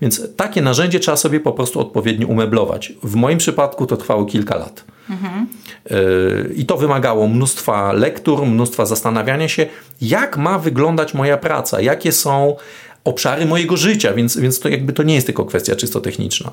Więc 0.00 0.36
takie 0.36 0.62
narzędzie 0.62 1.00
trzeba 1.00 1.16
sobie 1.16 1.40
po 1.40 1.52
prostu 1.52 1.80
odpowiednio 1.80 2.26
umeblować. 2.26 2.92
W 3.02 3.14
moim 3.14 3.38
przypadku 3.38 3.86
to 3.86 3.96
trwało 3.96 4.24
kilka 4.24 4.56
lat. 4.56 4.84
Mhm. 5.10 5.46
I 6.56 6.66
to 6.66 6.76
wymagało 6.76 7.28
mnóstwa 7.28 7.92
lektur, 7.92 8.46
mnóstwa 8.46 8.86
zastanawiania 8.86 9.48
się, 9.48 9.66
jak 10.00 10.36
ma 10.36 10.58
wyglądać 10.58 11.14
moja 11.14 11.36
praca, 11.36 11.80
jakie 11.80 12.12
są 12.12 12.56
obszary 13.04 13.46
mojego 13.46 13.76
życia, 13.76 14.14
więc, 14.14 14.36
więc 14.36 14.60
to 14.60 14.68
jakby 14.68 14.92
to 14.92 15.02
nie 15.02 15.14
jest 15.14 15.26
tylko 15.26 15.44
kwestia 15.44 15.76
czysto 15.76 16.00
techniczna. 16.00 16.52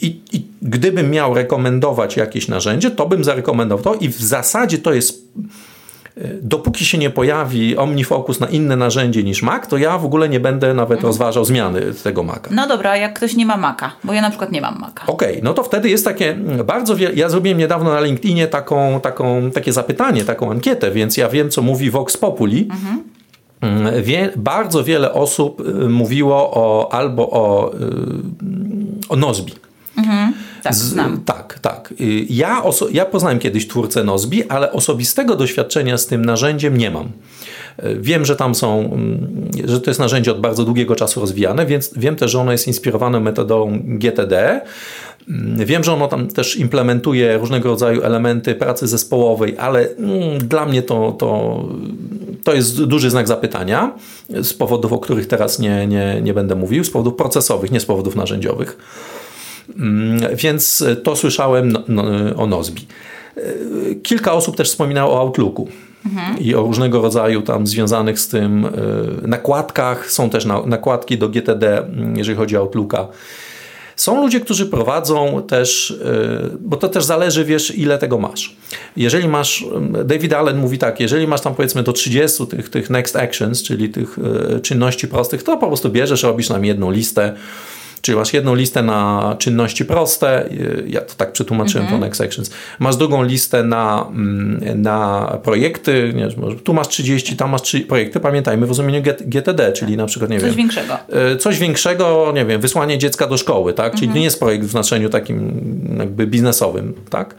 I, 0.00 0.20
I, 0.32 0.44
gdybym 0.70 1.10
miał 1.10 1.34
rekomendować 1.34 2.16
jakieś 2.16 2.48
narzędzie, 2.48 2.90
to 2.90 3.06
bym 3.06 3.24
zarekomendował 3.24 3.94
to 3.94 4.00
i 4.00 4.08
w 4.08 4.20
zasadzie 4.20 4.78
to 4.78 4.92
jest 4.92 5.32
e, 6.16 6.28
dopóki 6.42 6.84
się 6.84 6.98
nie 6.98 7.10
pojawi 7.10 7.76
OmniFocus 7.76 8.40
na 8.40 8.46
inne 8.46 8.76
narzędzie 8.76 9.22
niż 9.22 9.42
Mac, 9.42 9.68
to 9.68 9.76
ja 9.76 9.98
w 9.98 10.04
ogóle 10.04 10.28
nie 10.28 10.40
będę 10.40 10.74
nawet 10.74 10.98
mhm. 10.98 11.06
rozważał 11.06 11.44
zmiany 11.44 11.82
tego 12.04 12.22
Maca. 12.22 12.50
No 12.50 12.68
dobra, 12.68 12.96
jak 12.96 13.14
ktoś 13.14 13.36
nie 13.36 13.46
ma 13.46 13.56
Maca, 13.56 13.92
bo 14.04 14.12
ja 14.12 14.22
na 14.22 14.30
przykład 14.30 14.52
nie 14.52 14.60
mam 14.60 14.78
Maca. 14.80 15.06
Okej, 15.06 15.30
okay, 15.30 15.40
no 15.42 15.54
to 15.54 15.62
wtedy 15.62 15.88
jest 15.88 16.04
takie 16.04 16.34
bardzo 16.64 16.96
wiele, 16.96 17.14
ja 17.14 17.28
zrobiłem 17.28 17.58
niedawno 17.58 17.90
na 17.92 18.00
LinkedInie 18.00 18.46
taką, 18.46 19.00
taką, 19.00 19.50
takie 19.50 19.72
zapytanie, 19.72 20.24
taką 20.24 20.50
ankietę, 20.50 20.90
więc 20.90 21.16
ja 21.16 21.28
wiem, 21.28 21.50
co 21.50 21.62
mówi 21.62 21.90
Vox 21.90 22.16
Populi. 22.16 22.68
Mhm 22.70 23.10
Mm, 23.60 24.02
wie, 24.02 24.32
bardzo 24.36 24.84
wiele 24.84 25.12
osób 25.12 25.60
y, 25.60 25.88
mówiło 25.88 26.50
o, 26.54 26.92
albo 26.92 27.30
o, 27.30 27.74
y, 27.74 27.78
o 29.08 29.16
Nozbi. 29.16 29.52
Mhm. 29.96 30.34
Tak, 30.62 30.74
znam. 30.74 31.20
tak, 31.24 31.58
tak. 31.58 31.94
Y, 32.00 32.26
ja, 32.28 32.62
ja 32.92 33.04
poznałem 33.04 33.38
kiedyś 33.38 33.68
twórcę 33.68 34.04
Nozbi, 34.04 34.48
ale 34.48 34.72
osobistego 34.72 35.36
doświadczenia 35.36 35.98
z 35.98 36.06
tym 36.06 36.24
narzędziem 36.24 36.76
nie 36.76 36.90
mam. 36.90 37.08
Wiem, 38.00 38.24
że 38.24 38.36
tam 38.36 38.54
są, 38.54 38.80
mm, 38.80 39.50
że 39.64 39.80
to 39.80 39.90
jest 39.90 40.00
narzędzie 40.00 40.32
od 40.32 40.40
bardzo 40.40 40.64
długiego 40.64 40.96
czasu 40.96 41.20
rozwijane, 41.20 41.66
więc 41.66 41.90
wiem 41.96 42.16
też, 42.16 42.30
że 42.30 42.40
ono 42.40 42.52
jest 42.52 42.66
inspirowane 42.66 43.20
metodą 43.20 43.78
GTD. 43.84 44.60
Mm, 45.28 45.66
wiem, 45.66 45.84
że 45.84 45.92
ono 45.92 46.08
tam 46.08 46.28
też 46.28 46.56
implementuje 46.56 47.38
różnego 47.38 47.68
rodzaju 47.68 48.02
elementy 48.02 48.54
pracy 48.54 48.88
zespołowej, 48.88 49.58
ale 49.58 49.88
mm, 49.88 50.38
dla 50.38 50.66
mnie 50.66 50.82
to, 50.82 51.12
to, 51.12 51.62
to 52.44 52.54
jest 52.54 52.84
duży 52.84 53.10
znak 53.10 53.28
zapytania 53.28 53.92
z 54.42 54.54
powodów, 54.54 54.92
o 54.92 54.98
których 54.98 55.26
teraz 55.26 55.58
nie, 55.58 55.86
nie, 55.86 56.20
nie 56.22 56.34
będę 56.34 56.54
mówił, 56.54 56.84
z 56.84 56.90
powodów 56.90 57.14
procesowych, 57.14 57.70
nie 57.70 57.80
z 57.80 57.86
powodów 57.86 58.16
narzędziowych. 58.16 58.76
Więc 60.34 60.84
to 61.02 61.16
słyszałem 61.16 61.72
no, 61.72 61.82
no, 61.88 62.02
o 62.36 62.46
Nozbi. 62.46 62.86
Kilka 64.02 64.32
osób 64.32 64.56
też 64.56 64.68
wspominało 64.68 65.14
o 65.14 65.20
Outlooku. 65.20 65.68
Mhm. 66.06 66.38
I 66.38 66.54
o 66.54 66.62
różnego 66.62 67.02
rodzaju 67.02 67.42
tam 67.42 67.66
związanych 67.66 68.20
z 68.20 68.28
tym 68.28 68.66
nakładkach. 69.22 70.12
Są 70.12 70.30
też 70.30 70.46
nakładki 70.66 71.18
do 71.18 71.28
GTD, 71.28 71.86
jeżeli 72.16 72.38
chodzi 72.38 72.56
o 72.56 72.60
Outlooka. 72.60 73.08
Są 74.00 74.22
ludzie, 74.22 74.40
którzy 74.40 74.66
prowadzą 74.66 75.42
też, 75.48 75.98
bo 76.60 76.76
to 76.76 76.88
też 76.88 77.04
zależy, 77.04 77.44
wiesz, 77.44 77.78
ile 77.78 77.98
tego 77.98 78.18
masz. 78.18 78.56
Jeżeli 78.96 79.28
masz, 79.28 79.64
y, 80.00 80.04
David 80.04 80.32
Allen 80.32 80.58
mówi 80.58 80.78
tak, 80.78 81.00
jeżeli 81.00 81.26
masz 81.26 81.40
tam 81.40 81.54
powiedzmy 81.54 81.82
do 81.82 81.92
30 81.92 82.46
tych, 82.46 82.68
tych 82.68 82.90
next 82.90 83.16
actions, 83.16 83.62
czyli 83.62 83.88
tych 83.88 84.18
czynności 84.62 85.08
prostych, 85.08 85.42
to 85.42 85.56
po 85.56 85.66
prostu 85.66 85.90
bierzesz, 85.90 86.22
robisz 86.22 86.48
nam 86.48 86.64
jedną 86.64 86.90
listę, 86.90 87.34
Czyli 88.00 88.18
masz 88.18 88.32
jedną 88.32 88.54
listę 88.54 88.82
na 88.82 89.36
czynności 89.38 89.84
proste, 89.84 90.48
ja 90.86 91.00
to 91.00 91.14
tak 91.14 91.32
przetłumaczyłem 91.32 91.86
-hmm. 91.86 91.90
to 91.90 91.98
Next 91.98 92.20
Actions. 92.20 92.50
Masz 92.78 92.96
drugą 92.96 93.22
listę 93.22 93.64
na, 93.64 94.06
mm, 94.10 94.82
na 94.82 95.38
projekty, 95.42 96.12
nie, 96.14 96.28
tu 96.64 96.74
masz 96.74 96.88
30, 96.88 97.36
tam 97.36 97.50
masz 97.50 97.62
3 97.62 97.80
projekty, 97.80 98.20
pamiętajmy 98.20 98.66
w 98.66 98.68
rozumieniu 98.68 99.02
GTD, 99.20 99.72
czyli 99.72 99.96
na 99.96 100.06
przykład, 100.06 100.30
nie 100.30 100.40
coś 100.40 100.44
wiem... 100.44 100.50
Coś 100.50 100.56
większego. 100.56 100.98
E, 101.32 101.36
coś 101.36 101.58
większego, 101.58 102.32
nie 102.34 102.44
wiem, 102.44 102.60
wysłanie 102.60 102.98
dziecka 102.98 103.26
do 103.26 103.36
szkoły, 103.36 103.72
tak? 103.72 103.94
Czyli 103.94 104.08
-hmm. 104.08 104.14
nie 104.14 104.24
jest 104.24 104.40
projekt 104.40 104.64
w 104.64 104.70
znaczeniu 104.70 105.08
takim 105.08 105.60
jakby 105.98 106.26
biznesowym, 106.26 106.94
tak? 107.10 107.34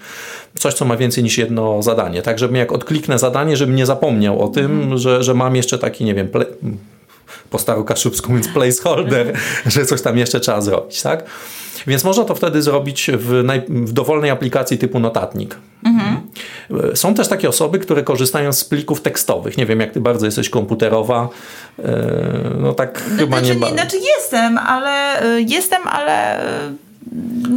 Coś, 0.60 0.74
co 0.74 0.86
ma 0.86 0.98
więcej 0.98 1.24
niż 1.24 1.38
jedno 1.38 1.84
zadanie, 1.84 2.22
tak? 2.22 2.40
Żebym 2.40 2.56
jak 2.56 2.72
odkliknę 2.72 3.20
zadanie, 3.20 3.58
żebym 3.58 3.76
nie 3.76 3.86
zapomniał 3.86 4.42
o 4.42 4.48
tym, 4.48 4.90
-hmm. 4.90 4.98
że, 4.98 5.24
że 5.24 5.34
mam 5.34 5.56
jeszcze 5.56 5.78
taki, 5.78 6.06
nie 6.06 6.16
wiem, 6.16 6.28
po 7.50 7.60
starokaszubsku, 7.60 8.34
więc 8.34 8.48
placeholder, 8.48 9.34
że 9.66 9.86
coś 9.86 10.02
tam 10.02 10.18
jeszcze 10.18 10.40
trzeba 10.40 10.62
zrobić, 10.62 11.02
tak? 11.02 11.24
Więc 11.88 12.04
można 12.04 12.24
to 12.24 12.36
wtedy 12.36 12.62
zrobić 12.62 13.12
w, 13.14 13.44
naj, 13.44 13.62
w 13.70 13.94
dowolnej 13.94 14.30
aplikacji 14.30 14.78
typu 14.78 15.00
notatnik. 15.00 15.56
Mhm. 15.86 16.22
Są 16.96 17.14
też 17.14 17.28
takie 17.28 17.50
osoby, 17.50 17.80
które 17.80 18.04
korzystają 18.04 18.54
z 18.54 18.64
plików 18.64 19.02
tekstowych. 19.02 19.58
Nie 19.58 19.66
wiem, 19.66 19.80
jak 19.80 19.92
ty 19.92 20.02
bardzo 20.02 20.26
jesteś 20.26 20.50
komputerowa. 20.50 21.30
E, 21.80 22.12
no 22.58 22.74
tak 22.74 23.04
no, 23.12 23.18
chyba 23.18 23.40
znaczy, 23.40 23.54
nie... 23.54 23.62
Ba... 23.62 23.70
Znaczy 23.70 23.98
jestem, 24.18 24.58
ale 24.58 25.22
e, 25.22 25.42
jestem, 25.42 25.82
ale 25.88 26.42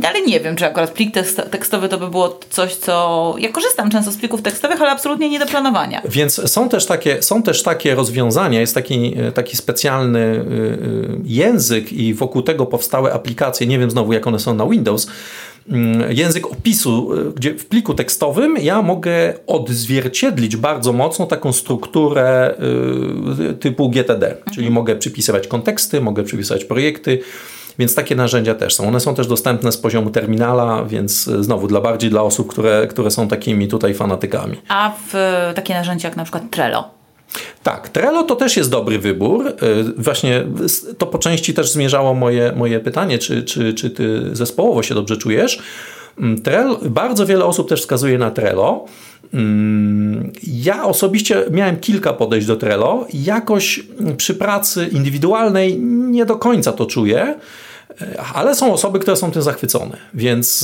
ale 0.09 0.23
nie 0.23 0.41
wiem, 0.41 0.57
czy 0.57 0.67
akurat 0.67 0.91
plik 0.91 1.15
tekstowy 1.51 1.89
to 1.89 1.99
by 1.99 2.09
było 2.09 2.41
coś, 2.51 2.75
co. 2.75 3.35
Ja 3.39 3.53
korzystam 3.53 3.91
często 3.91 4.13
z 4.13 4.17
plików 4.17 4.43
tekstowych, 4.43 4.81
ale 4.81 4.91
absolutnie 4.91 5.29
nie 5.29 5.39
do 5.39 5.47
planowania. 5.47 6.03
Więc 6.09 6.51
są 6.51 6.69
też 6.69 6.87
takie, 6.87 7.23
są 7.23 7.43
też 7.43 7.63
takie 7.63 7.95
rozwiązania, 7.95 8.61
jest 8.61 8.75
taki, 8.75 9.15
taki 9.35 9.57
specjalny 9.57 10.19
y, 10.19 10.23
y, 10.23 11.21
język 11.25 11.93
i 11.93 12.15
wokół 12.15 12.43
tego 12.43 12.67
powstałe 12.67 13.13
aplikacje. 13.13 13.67
Nie 13.67 13.79
wiem 13.79 13.91
znowu, 13.91 14.13
jak 14.13 14.27
one 14.27 14.39
są 14.39 14.55
na 14.55 14.67
Windows 14.67 15.07
mm, 15.71 16.13
język 16.13 16.47
opisu, 16.47 17.15
y, 17.15 17.33
gdzie 17.33 17.55
w 17.55 17.67
pliku 17.67 17.95
tekstowym 17.95 18.57
ja 18.57 18.83
mogę 18.83 19.35
odzwierciedlić 19.47 20.57
bardzo 20.57 20.93
mocno 20.93 21.27
taką 21.27 21.53
strukturę 21.53 22.55
typu 23.61 23.91
GTD, 23.91 24.27
mhm. 24.29 24.55
czyli 24.55 24.71
mogę 24.71 24.97
przypisywać 24.97 25.49
konteksty, 25.49 26.01
mogę 26.01 26.23
przypisywać 26.23 26.65
projekty, 26.65 27.19
więc 27.79 27.95
takie 27.95 28.17
narzędzia 28.17 28.55
też 28.55 28.75
są. 28.75 28.89
One 28.89 29.01
są 29.01 29.15
też 29.15 29.27
dostępne 29.27 29.73
z 29.73 29.77
poziomu 29.77 30.11
terminala, 30.11 30.85
więc 30.85 31.29
e, 31.29 31.45
znowu 31.45 31.67
dla 31.67 31.81
bardziej 31.81 32.11
dla 32.11 32.23
osób, 32.23 32.51
które, 32.51 32.87
które 32.87 33.11
są 33.11 33.29
takimi 33.29 33.69
tutaj 33.69 33.95
fanatykami. 33.95 34.61
A 34.69 34.93
w 35.07 35.15
takie 35.55 35.75
narzędzia 35.75 36.09
jak 36.09 36.17
na 36.17 36.25
przykład 36.25 36.51
Trello? 36.51 36.91
Tak, 37.63 37.89
Trello 37.89 38.23
to 38.23 38.37
też 38.37 38.57
jest 38.57 38.71
dobry 38.71 38.99
wybór. 38.99 39.49
E, 39.49 39.53
właśnie 39.97 40.45
to 40.99 41.07
po 41.07 41.19
części 41.19 41.55
też 41.55 41.71
zmierzało 41.71 42.15
moje, 42.15 42.53
moje 42.57 42.81
pytanie, 42.81 43.19
czy, 43.19 43.43
czy, 43.43 43.75
czy 43.75 43.91
ty 43.91 44.21
zespołowo 44.33 44.83
się 44.83 44.95
dobrze 44.95 45.17
czujesz. 45.17 45.63
Mm, 46.19 46.43
Trello, 46.43 46.81
bardzo 46.83 47.27
wiele 47.27 47.45
osób 47.45 47.69
też 47.69 47.81
wskazuje 47.81 48.19
na 48.19 48.31
Trello. 48.31 48.85
Mm, 49.35 50.33
ja 50.47 50.85
osobiście 50.85 51.45
miałem 51.51 51.77
kilka 51.77 52.13
podejść 52.13 52.47
do 52.47 52.57
Trello. 52.57 53.07
Jakoś 53.15 53.81
przy 54.17 54.35
pracy 54.35 54.89
indywidualnej 54.93 55.79
nie 55.81 56.27
do 56.27 56.37
końca 56.37 56.73
to 56.73 56.87
czuję. 56.87 57.35
Ale 58.35 58.55
są 58.55 58.73
osoby, 58.73 58.99
które 58.99 59.17
są 59.17 59.31
tym 59.31 59.43
zachwycone, 59.43 59.97
więc 60.15 60.63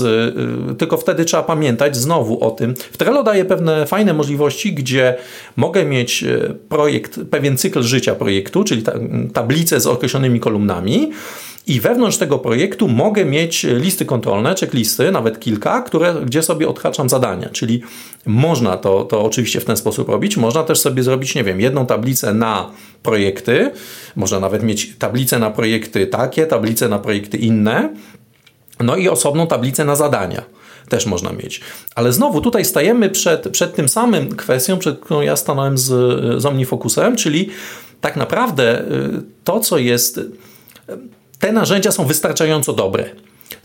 yy, 0.69 0.75
tylko 0.75 0.97
wtedy 0.97 1.25
trzeba 1.25 1.42
pamiętać 1.42 1.97
znowu 1.97 2.45
o 2.45 2.50
tym. 2.50 2.75
W 2.92 2.97
Trello 2.97 3.23
daje 3.23 3.45
pewne 3.45 3.87
fajne 3.87 4.14
możliwości, 4.14 4.75
gdzie 4.75 5.16
mogę 5.57 5.85
mieć 5.85 6.25
projekt, 6.69 7.21
pewien 7.30 7.57
cykl 7.57 7.83
życia 7.83 8.14
projektu, 8.14 8.64
czyli 8.64 8.83
ta, 8.83 8.92
tablicę 9.33 9.80
z 9.80 9.87
określonymi 9.87 10.40
kolumnami. 10.40 11.11
I 11.71 11.81
wewnątrz 11.81 12.17
tego 12.17 12.39
projektu 12.39 12.89
mogę 12.89 13.25
mieć 13.25 13.65
listy 13.65 14.05
kontrolne, 14.05 14.55
checklisty, 14.55 15.12
nawet 15.12 15.41
kilka, 15.41 15.83
które, 15.83 16.15
gdzie 16.27 16.43
sobie 16.43 16.69
odhaczam 16.69 17.09
zadania. 17.09 17.49
Czyli 17.49 17.83
można 18.27 18.77
to, 18.77 19.05
to 19.05 19.23
oczywiście 19.23 19.61
w 19.61 19.65
ten 19.65 19.77
sposób 19.77 20.09
robić. 20.09 20.37
Można 20.37 20.62
też 20.62 20.81
sobie 20.81 21.03
zrobić, 21.03 21.35
nie 21.35 21.45
wiem, 21.45 21.61
jedną 21.61 21.87
tablicę 21.87 22.35
na 22.35 22.71
projekty. 23.03 23.71
Można 24.17 24.41
nawet 24.41 24.62
mieć 24.62 24.97
tablicę 24.99 25.39
na 25.39 25.50
projekty 25.50 26.07
takie, 26.07 26.47
tablicę 26.47 26.89
na 26.89 26.99
projekty 26.99 27.37
inne. 27.37 27.95
No 28.81 28.97
i 28.97 29.09
osobną 29.09 29.47
tablicę 29.47 29.85
na 29.85 29.97
zadania 29.97 30.43
też 30.89 31.07
można 31.07 31.33
mieć. 31.33 31.61
Ale 31.95 32.12
znowu 32.12 32.41
tutaj 32.41 32.65
stajemy 32.65 33.11
przed, 33.11 33.49
przed 33.49 33.75
tym 33.75 33.89
samym 33.89 34.37
kwestią, 34.37 34.79
przed 34.79 35.00
którą 35.00 35.21
ja 35.21 35.37
stanąłem 35.37 35.79
z, 35.79 35.87
z 36.43 36.47
OmniFocusem, 36.47 37.17
czyli 37.17 37.49
tak 38.00 38.17
naprawdę 38.17 38.81
y, 38.81 38.85
to, 39.45 39.61
co 39.61 39.79
jest 39.79 40.21
te 41.40 41.52
narzędzia 41.52 41.92
są 41.92 42.04
wystarczająco 42.04 42.73
dobre. 42.73 43.04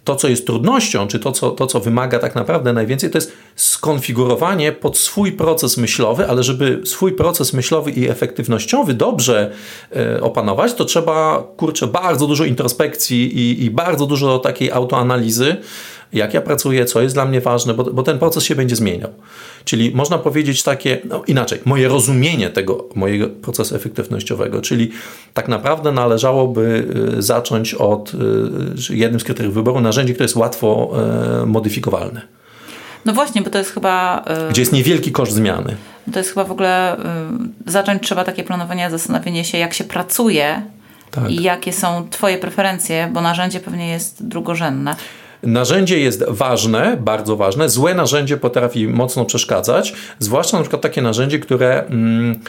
To, 0.03 0.15
co 0.15 0.27
jest 0.27 0.45
trudnością, 0.47 1.07
czy 1.07 1.19
to 1.19 1.31
co, 1.31 1.51
to, 1.51 1.67
co 1.67 1.79
wymaga 1.79 2.19
tak 2.19 2.35
naprawdę 2.35 2.73
najwięcej, 2.73 3.09
to 3.09 3.17
jest 3.17 3.31
skonfigurowanie 3.55 4.71
pod 4.71 4.97
swój 4.97 5.31
proces 5.31 5.77
myślowy, 5.77 6.27
ale 6.27 6.43
żeby 6.43 6.81
swój 6.85 7.11
proces 7.11 7.53
myślowy 7.53 7.91
i 7.91 8.09
efektywnościowy 8.09 8.93
dobrze 8.93 9.51
e, 9.95 10.21
opanować, 10.21 10.73
to 10.73 10.85
trzeba, 10.85 11.47
kurczę, 11.57 11.87
bardzo 11.87 12.27
dużo 12.27 12.45
introspekcji 12.45 13.37
i, 13.37 13.63
i 13.63 13.71
bardzo 13.71 14.05
dużo 14.05 14.39
takiej 14.39 14.71
autoanalizy, 14.71 15.57
jak 16.13 16.33
ja 16.33 16.41
pracuję, 16.41 16.85
co 16.85 17.01
jest 17.01 17.15
dla 17.15 17.25
mnie 17.25 17.41
ważne, 17.41 17.73
bo, 17.73 17.83
bo 17.83 18.03
ten 18.03 18.19
proces 18.19 18.43
się 18.43 18.55
będzie 18.55 18.75
zmieniał. 18.75 19.09
Czyli 19.65 19.91
można 19.95 20.17
powiedzieć 20.17 20.63
takie, 20.63 21.01
no 21.09 21.23
inaczej, 21.27 21.59
moje 21.65 21.87
rozumienie 21.87 22.49
tego 22.49 22.89
mojego 22.95 23.27
procesu 23.27 23.75
efektywnościowego, 23.75 24.61
czyli 24.61 24.91
tak 25.33 25.47
naprawdę 25.47 25.91
należałoby 25.91 26.87
y, 27.17 27.21
zacząć 27.21 27.73
od 27.73 28.13
y, 28.89 28.95
jednym 28.95 29.19
z 29.19 29.23
kryteriów 29.23 29.53
wyboru 29.53 29.81
narzędzi, 29.81 30.13
które 30.13 30.23
jest 30.23 30.35
łatwo 30.35 30.91
y, 31.43 31.45
modyfikowalne. 31.45 32.21
No 33.05 33.13
właśnie, 33.13 33.41
bo 33.41 33.49
to 33.49 33.57
jest 33.57 33.71
chyba. 33.71 34.25
Gdzie 34.49 34.61
jest 34.61 34.73
niewielki 34.73 35.11
koszt 35.11 35.31
zmiany. 35.31 35.75
To 36.13 36.19
jest 36.19 36.29
chyba 36.29 36.43
w 36.43 36.51
ogóle. 36.51 36.97
Zacząć 37.65 38.03
trzeba 38.03 38.23
takie 38.23 38.43
planowanie, 38.43 38.89
zastanowienie 38.89 39.45
się, 39.45 39.57
jak 39.57 39.73
się 39.73 39.83
pracuje 39.83 40.61
tak. 41.11 41.31
i 41.31 41.43
jakie 41.43 41.73
są 41.73 42.07
Twoje 42.09 42.37
preferencje, 42.37 43.09
bo 43.13 43.21
narzędzie 43.21 43.59
pewnie 43.59 43.89
jest 43.89 44.27
drugorzędne. 44.27 44.95
Narzędzie 45.45 45.99
jest 45.99 46.23
ważne, 46.27 46.97
bardzo 47.01 47.35
ważne. 47.35 47.69
Złe 47.69 47.93
narzędzie 47.93 48.37
potrafi 48.37 48.87
mocno 48.87 49.25
przeszkadzać, 49.25 49.93
zwłaszcza 50.19 50.57
na 50.57 50.63
przykład 50.63 50.81
takie 50.81 51.01
narzędzie, 51.01 51.39
które. 51.39 51.85
Mm, 51.85 52.39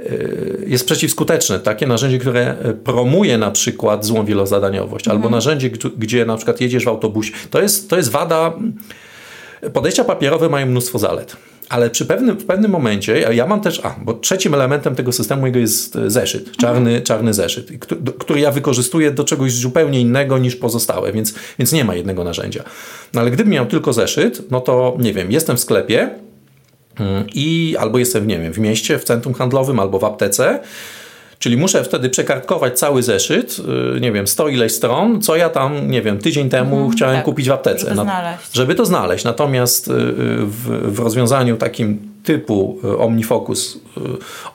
y, 0.00 0.64
jest 0.66 0.86
przeciwskuteczne. 0.86 1.60
Takie 1.60 1.86
narzędzie, 1.86 2.18
które 2.18 2.56
promuje 2.84 3.38
na 3.38 3.50
przykład 3.50 4.04
złą 4.04 4.24
wielozadaniowość, 4.24 5.06
mhm. 5.06 5.22
albo 5.22 5.36
narzędzie, 5.36 5.70
gdzie 5.98 6.24
na 6.24 6.36
przykład 6.36 6.60
jedziesz 6.60 6.84
w 6.84 6.88
autobusie. 6.88 7.32
To 7.50 7.60
jest, 7.60 7.90
to 7.90 7.96
jest 7.96 8.10
wada. 8.10 8.52
Podejścia 9.72 10.04
papierowe 10.04 10.48
mają 10.48 10.66
mnóstwo 10.66 10.98
zalet 10.98 11.36
ale 11.68 11.90
przy 11.90 12.06
pewnym, 12.06 12.36
w 12.36 12.44
pewnym 12.44 12.70
momencie, 12.70 13.20
ja 13.32 13.46
mam 13.46 13.60
też, 13.60 13.80
a, 13.84 13.96
bo 14.02 14.14
trzecim 14.14 14.54
elementem 14.54 14.94
tego 14.94 15.12
systemu 15.12 15.46
jego 15.46 15.58
jest 15.58 15.96
e, 15.96 16.10
zeszyt, 16.10 16.56
czarny, 16.56 16.90
mhm. 16.90 17.02
czarny 17.02 17.34
zeszyt, 17.34 17.70
który 18.18 18.40
ja 18.40 18.50
wykorzystuję 18.50 19.10
do 19.10 19.24
czegoś 19.24 19.52
zupełnie 19.52 20.00
innego 20.00 20.38
niż 20.38 20.56
pozostałe, 20.56 21.12
więc, 21.12 21.34
więc 21.58 21.72
nie 21.72 21.84
ma 21.84 21.94
jednego 21.94 22.24
narzędzia. 22.24 22.64
No 23.14 23.20
ale 23.20 23.30
gdybym 23.30 23.52
miał 23.52 23.66
tylko 23.66 23.92
zeszyt, 23.92 24.50
no 24.50 24.60
to 24.60 24.96
nie 24.98 25.12
wiem, 25.12 25.32
jestem 25.32 25.56
w 25.56 25.60
sklepie 25.60 26.10
mm, 26.98 27.24
i 27.34 27.76
albo 27.78 27.98
jestem, 27.98 28.26
nie 28.26 28.38
wiem, 28.38 28.52
w 28.52 28.58
mieście, 28.58 28.98
w 28.98 29.04
centrum 29.04 29.34
handlowym, 29.34 29.80
albo 29.80 29.98
w 29.98 30.04
aptece, 30.04 30.60
Czyli 31.44 31.56
muszę 31.56 31.84
wtedy 31.84 32.10
przekartkować 32.10 32.78
cały 32.78 33.02
zeszyt, 33.02 33.56
y, 33.96 34.00
nie 34.00 34.12
wiem, 34.12 34.26
100 34.26 34.48
ileś 34.48 34.72
stron, 34.72 35.22
co 35.22 35.36
ja 35.36 35.48
tam, 35.48 35.90
nie 35.90 36.02
wiem, 36.02 36.18
tydzień 36.18 36.48
temu 36.48 36.76
mhm, 36.76 36.92
chciałem 36.92 37.16
tak, 37.16 37.24
kupić 37.24 37.48
w 37.48 37.52
aptece. 37.52 37.88
Żeby, 37.88 37.94
znaleźć. 37.94 38.52
żeby 38.52 38.74
to 38.74 38.86
znaleźć. 38.86 39.24
Natomiast 39.24 39.88
y, 39.88 39.92
w, 40.46 40.92
w 40.94 40.98
rozwiązaniu 40.98 41.56
takim 41.56 42.14
typu 42.22 42.78
y, 42.84 42.98
OmniFocus 42.98 43.78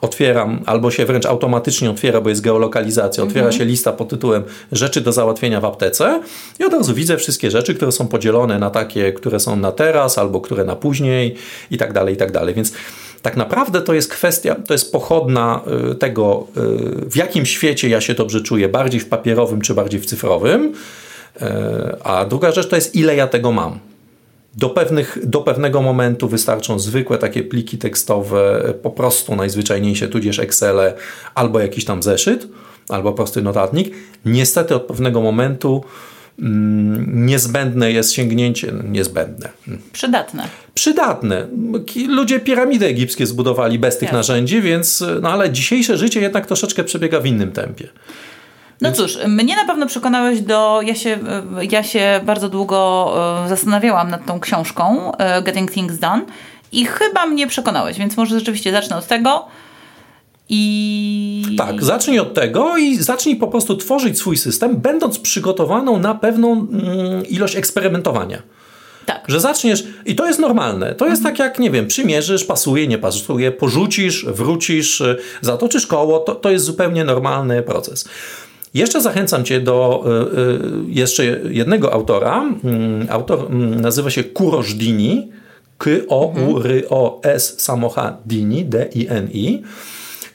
otwieram, 0.00 0.60
albo 0.66 0.90
się 0.90 1.06
wręcz 1.06 1.26
automatycznie 1.26 1.90
otwiera, 1.90 2.20
bo 2.20 2.28
jest 2.28 2.40
geolokalizacja, 2.40 3.24
otwiera 3.24 3.46
mhm. 3.46 3.58
się 3.58 3.64
lista 3.64 3.92
pod 3.92 4.08
tytułem 4.08 4.42
rzeczy 4.72 5.00
do 5.00 5.12
załatwienia 5.12 5.60
w 5.60 5.64
aptece 5.64 6.22
i 6.58 6.64
od 6.64 6.72
razu 6.72 6.94
widzę 6.94 7.16
wszystkie 7.16 7.50
rzeczy, 7.50 7.74
które 7.74 7.92
są 7.92 8.06
podzielone 8.06 8.58
na 8.58 8.70
takie, 8.70 9.12
które 9.12 9.40
są 9.40 9.56
na 9.56 9.72
teraz, 9.72 10.18
albo 10.18 10.40
które 10.40 10.64
na 10.64 10.76
później 10.76 11.34
i 11.70 11.78
tak 11.78 11.92
dalej, 11.92 12.14
i 12.14 12.16
tak 12.16 12.32
dalej. 12.32 12.54
Więc 12.54 12.72
tak 13.22 13.36
naprawdę 13.36 13.82
to 13.82 13.94
jest 13.94 14.10
kwestia, 14.10 14.54
to 14.66 14.74
jest 14.74 14.92
pochodna 14.92 15.60
y, 15.90 15.94
tego, 15.94 16.46
y, 16.56 17.10
w 17.10 17.16
jakim 17.16 17.46
świecie 17.46 17.88
ja 17.88 18.00
się 18.00 18.14
dobrze 18.14 18.40
czuję, 18.40 18.68
bardziej 18.68 19.00
w 19.00 19.08
papierowym 19.08 19.60
czy 19.60 19.74
bardziej 19.74 20.00
w 20.00 20.06
cyfrowym. 20.06 20.74
Y, 21.42 21.44
a 22.04 22.24
druga 22.24 22.52
rzecz 22.52 22.68
to 22.68 22.76
jest, 22.76 22.94
ile 22.94 23.16
ja 23.16 23.26
tego 23.26 23.52
mam. 23.52 23.78
Do, 24.56 24.70
pewnych, 24.70 25.18
do 25.22 25.40
pewnego 25.40 25.82
momentu 25.82 26.28
wystarczą 26.28 26.78
zwykłe 26.78 27.18
takie 27.18 27.42
pliki 27.42 27.78
tekstowe, 27.78 28.74
po 28.82 28.90
prostu 28.90 29.36
najzwyczajniejsze, 29.36 30.08
tudzież 30.08 30.38
Excel, 30.38 30.76
albo 31.34 31.60
jakiś 31.60 31.84
tam 31.84 32.02
zeszyt, 32.02 32.48
albo 32.88 33.12
prosty 33.12 33.42
notatnik. 33.42 33.94
Niestety 34.24 34.74
od 34.74 34.82
pewnego 34.82 35.20
momentu 35.20 35.84
niezbędne 37.06 37.92
jest 37.92 38.12
sięgnięcie, 38.12 38.72
niezbędne. 38.84 39.48
Przydatne. 39.92 40.48
Przydatne. 40.74 41.46
Ludzie 42.08 42.40
piramidy 42.40 42.86
egipskie 42.86 43.26
zbudowali 43.26 43.78
bez 43.78 43.98
tych 43.98 44.12
narzędzi, 44.12 44.62
więc, 44.62 45.04
no 45.22 45.30
ale 45.30 45.50
dzisiejsze 45.50 45.98
życie 45.98 46.20
jednak 46.20 46.46
troszeczkę 46.46 46.84
przebiega 46.84 47.20
w 47.20 47.26
innym 47.26 47.52
tempie. 47.52 47.88
No 48.80 48.92
cóż, 48.92 49.18
mnie 49.26 49.56
na 49.56 49.64
pewno 49.64 49.86
przekonałeś 49.86 50.40
do. 50.40 50.80
Ja 50.86 50.94
się, 50.94 51.18
ja 51.70 51.82
się 51.82 52.20
bardzo 52.24 52.48
długo 52.48 53.12
e, 53.44 53.48
zastanawiałam 53.48 54.10
nad 54.10 54.26
tą 54.26 54.40
książką 54.40 55.12
e, 55.16 55.42
Getting 55.42 55.72
Things 55.72 55.98
Done 55.98 56.22
i 56.72 56.84
chyba 56.84 57.26
mnie 57.26 57.46
przekonałeś, 57.46 57.98
więc 57.98 58.16
może 58.16 58.38
rzeczywiście 58.38 58.72
zacznę 58.72 58.96
od 58.96 59.06
tego. 59.06 59.46
I... 60.52 61.56
Tak, 61.56 61.84
zacznij 61.84 62.18
od 62.18 62.34
tego 62.34 62.76
i 62.76 62.96
zacznij 62.96 63.36
po 63.36 63.48
prostu 63.48 63.76
tworzyć 63.76 64.18
swój 64.18 64.36
system, 64.36 64.76
będąc 64.76 65.18
przygotowaną 65.18 65.98
na 65.98 66.14
pewną 66.14 66.52
mm, 66.52 67.26
ilość 67.26 67.56
eksperymentowania. 67.56 68.42
Tak. 69.06 69.24
Że 69.28 69.40
zaczniesz, 69.40 69.84
i 70.06 70.14
to 70.14 70.26
jest 70.26 70.38
normalne. 70.38 70.94
To 70.94 71.06
jest 71.06 71.20
mhm. 71.20 71.36
tak 71.36 71.46
jak, 71.46 71.58
nie 71.58 71.70
wiem, 71.70 71.86
przymierzysz, 71.86 72.44
pasuje, 72.44 72.86
nie 72.86 72.98
pasuje, 72.98 73.52
porzucisz, 73.52 74.26
wrócisz, 74.28 75.00
y, 75.00 75.16
zatoczysz 75.40 75.86
koło, 75.86 76.18
to, 76.18 76.34
to 76.34 76.50
jest 76.50 76.64
zupełnie 76.64 77.04
normalny 77.04 77.62
proces. 77.62 78.08
Jeszcze 78.74 79.00
zachęcam 79.00 79.44
Cię 79.44 79.60
do 79.60 80.04
y, 80.06 80.38
y, 80.38 80.92
jeszcze 80.92 81.24
jednego 81.50 81.92
autora. 81.92 82.44
Y, 83.04 83.12
autor 83.12 83.38
mm, 83.50 83.80
nazywa 83.80 84.10
się 84.10 84.24
Kurosz 84.24 84.74
Dini. 84.74 85.28
K-O-U-R-O-S 85.78 87.54
Samocha 87.60 88.16
Dini, 88.26 88.64
D-I-N-I 88.64 89.62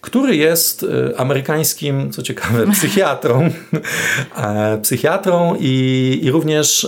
który 0.05 0.35
jest 0.35 0.83
e, 0.83 1.19
amerykańskim, 1.19 2.11
co 2.11 2.21
ciekawe, 2.21 2.67
psychiatrą, 2.73 3.49
e, 4.37 4.77
psychiatrą 4.81 5.55
i, 5.59 6.19
i 6.23 6.31
również 6.31 6.87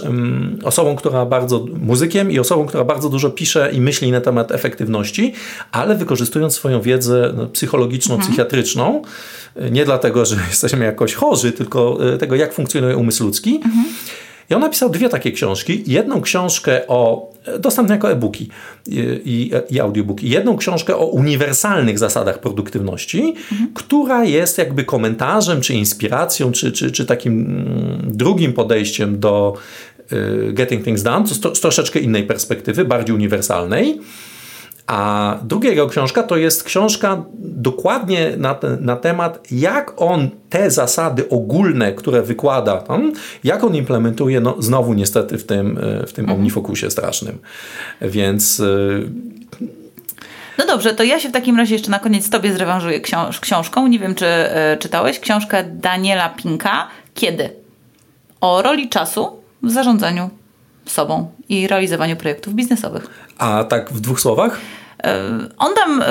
osobą, 0.63 0.95
która 0.95 1.25
bardzo, 1.25 1.65
muzykiem 1.81 2.31
i 2.31 2.39
osobą, 2.39 2.65
która 2.65 2.83
bardzo 2.83 3.09
dużo 3.09 3.29
pisze 3.29 3.71
i 3.73 3.81
myśli 3.81 4.11
na 4.11 4.21
temat 4.21 4.51
efektywności, 4.51 5.33
ale 5.71 5.95
wykorzystując 5.95 6.53
swoją 6.53 6.81
wiedzę 6.81 7.33
no, 7.37 7.47
psychologiczną, 7.47 8.15
mhm. 8.15 8.27
psychiatryczną, 8.27 9.01
e, 9.55 9.71
nie 9.71 9.85
dlatego, 9.85 10.25
że 10.25 10.35
jesteśmy 10.49 10.85
jakoś 10.85 11.13
chorzy, 11.13 11.51
tylko 11.51 11.97
tego, 12.19 12.35
jak 12.35 12.53
funkcjonuje 12.53 12.97
umysł 12.97 13.23
ludzki. 13.23 13.55
Mhm. 13.55 13.85
I 14.49 14.53
on 14.53 14.61
napisał 14.61 14.89
dwie 14.89 15.09
takie 15.09 15.31
książki. 15.31 15.83
Jedną 15.87 16.21
książkę 16.21 16.87
o, 16.87 17.31
dostępne 17.59 17.95
jako 17.95 18.11
e-booki 18.11 18.49
i, 18.87 19.21
i, 19.25 19.75
i 19.75 19.79
audiobooki. 19.79 20.29
Jedną 20.29 20.57
książkę 20.57 20.95
o 20.95 21.05
uniwersalnych 21.05 21.99
zasadach 21.99 22.39
produktywności, 22.39 23.35
mhm. 23.51 23.71
która 23.73 24.23
jest 24.23 24.57
jakby 24.57 24.83
komentarzem, 24.83 25.61
czy 25.61 25.73
inspiracją, 25.73 26.51
czy, 26.51 26.71
czy, 26.71 26.91
czy 26.91 27.05
takim 27.05 27.39
mm, 27.39 28.17
drugim 28.17 28.53
podejściem 28.53 29.19
do 29.19 29.53
y, 30.11 30.53
Getting 30.53 30.83
Things 30.83 31.03
Done, 31.03 31.27
z, 31.27 31.57
z 31.57 31.59
troszeczkę 31.59 31.99
innej 31.99 32.23
perspektywy, 32.23 32.85
bardziej 32.85 33.15
uniwersalnej. 33.15 33.99
A 34.87 35.35
druga 35.43 35.69
jego 35.69 35.87
książka 35.87 36.23
to 36.23 36.37
jest 36.37 36.63
książka 36.63 37.23
dokładnie 37.39 38.33
na, 38.37 38.55
te, 38.55 38.77
na 38.81 38.95
temat, 38.95 39.47
jak 39.51 40.01
on 40.01 40.29
te 40.49 40.71
zasady 40.71 41.29
ogólne, 41.29 41.93
które 41.93 42.21
wykłada, 42.21 42.77
tam, 42.77 43.13
jak 43.43 43.63
on 43.63 43.75
implementuje, 43.75 44.39
no 44.39 44.55
znowu 44.59 44.93
niestety 44.93 45.37
w 45.37 45.45
tym, 45.45 45.79
w 46.07 46.13
tym 46.13 46.25
mhm. 46.25 46.39
omnifokusie 46.39 46.91
strasznym. 46.91 47.37
Więc. 48.01 48.59
Y, 48.59 49.09
no 50.57 50.65
dobrze, 50.65 50.93
to 50.93 51.03
ja 51.03 51.19
się 51.19 51.29
w 51.29 51.31
takim 51.31 51.57
razie 51.57 51.75
jeszcze 51.75 51.91
na 51.91 51.99
koniec 51.99 52.29
Tobie 52.29 52.53
zrewanżuję 52.53 53.01
książ 53.01 53.39
książką. 53.39 53.87
Nie 53.87 53.99
wiem, 53.99 54.15
czy 54.15 54.25
y, 54.25 54.77
czytałeś 54.77 55.19
książkę 55.19 55.63
Daniela 55.63 56.29
Pinka. 56.29 56.87
Kiedy? 57.13 57.49
O 58.41 58.61
roli 58.61 58.89
czasu 58.89 59.27
w 59.63 59.71
zarządzaniu 59.71 60.29
sobą 60.91 61.31
i 61.49 61.67
realizowaniu 61.67 62.15
projektów 62.15 62.53
biznesowych. 62.53 63.07
A 63.37 63.63
tak 63.63 63.91
w 63.93 63.99
dwóch 63.99 64.19
słowach? 64.19 64.59
E, 65.03 65.21
on 65.57 65.75
tam, 65.75 66.01
e, 66.01 66.05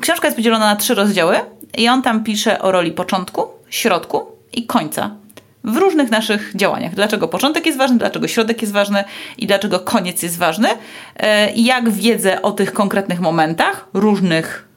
książka 0.00 0.26
jest 0.26 0.36
podzielona 0.36 0.66
na 0.66 0.76
trzy 0.76 0.94
rozdziały 0.94 1.36
i 1.78 1.88
on 1.88 2.02
tam 2.02 2.24
pisze 2.24 2.62
o 2.62 2.72
roli 2.72 2.92
początku, 2.92 3.48
środku 3.70 4.26
i 4.52 4.66
końca 4.66 5.10
w 5.64 5.76
różnych 5.76 6.10
naszych 6.10 6.52
działaniach. 6.56 6.94
Dlaczego 6.94 7.28
początek 7.28 7.66
jest 7.66 7.78
ważny, 7.78 7.98
dlaczego 7.98 8.28
środek 8.28 8.62
jest 8.62 8.72
ważny 8.72 9.04
i 9.38 9.46
dlaczego 9.46 9.80
koniec 9.80 10.22
jest 10.22 10.38
ważny. 10.38 10.68
E, 11.16 11.52
jak 11.52 11.90
wiedzę 11.90 12.42
o 12.42 12.52
tych 12.52 12.72
konkretnych 12.72 13.20
momentach, 13.20 13.88
różnych 13.94 14.71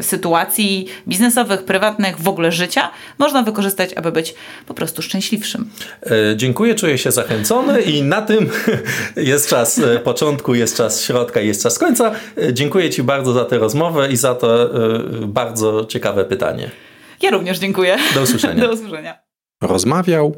sytuacji 0.00 0.86
biznesowych, 1.08 1.64
prywatnych, 1.64 2.20
w 2.20 2.28
ogóle 2.28 2.52
życia, 2.52 2.90
można 3.18 3.42
wykorzystać, 3.42 3.94
aby 3.94 4.12
być 4.12 4.34
po 4.66 4.74
prostu 4.74 5.02
szczęśliwszym. 5.02 5.70
E, 6.02 6.36
dziękuję, 6.36 6.74
czuję 6.74 6.98
się 6.98 7.10
zachęcony 7.10 7.82
i 7.82 8.02
na 8.02 8.22
tym 8.22 8.50
jest 9.16 9.48
czas 9.48 9.78
e, 9.78 9.98
początku, 9.98 10.54
jest 10.54 10.76
czas 10.76 11.02
środka, 11.02 11.40
jest 11.40 11.62
czas 11.62 11.78
końca. 11.78 12.12
Dziękuję 12.52 12.90
Ci 12.90 13.02
bardzo 13.02 13.32
za 13.32 13.44
tę 13.44 13.58
rozmowę 13.58 14.08
i 14.08 14.16
za 14.16 14.34
to 14.34 14.70
bardzo 15.26 15.84
ciekawe 15.84 16.24
pytanie. 16.24 16.70
Ja 17.22 17.30
również 17.30 17.58
dziękuję. 17.58 17.96
Do 18.14 18.22
usłyszenia. 18.22 18.64
Do 18.66 18.72
usłyszenia. 18.72 19.18
Rozmawiał 19.62 20.36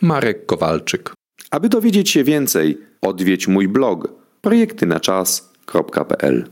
Marek 0.00 0.46
Kowalczyk. 0.46 1.14
Aby 1.50 1.68
dowiedzieć 1.68 2.10
się 2.10 2.24
więcej, 2.24 2.78
odwiedź 3.02 3.48
mój 3.48 3.68
blog 3.68 4.08
projektynaczas.pl 4.40 6.44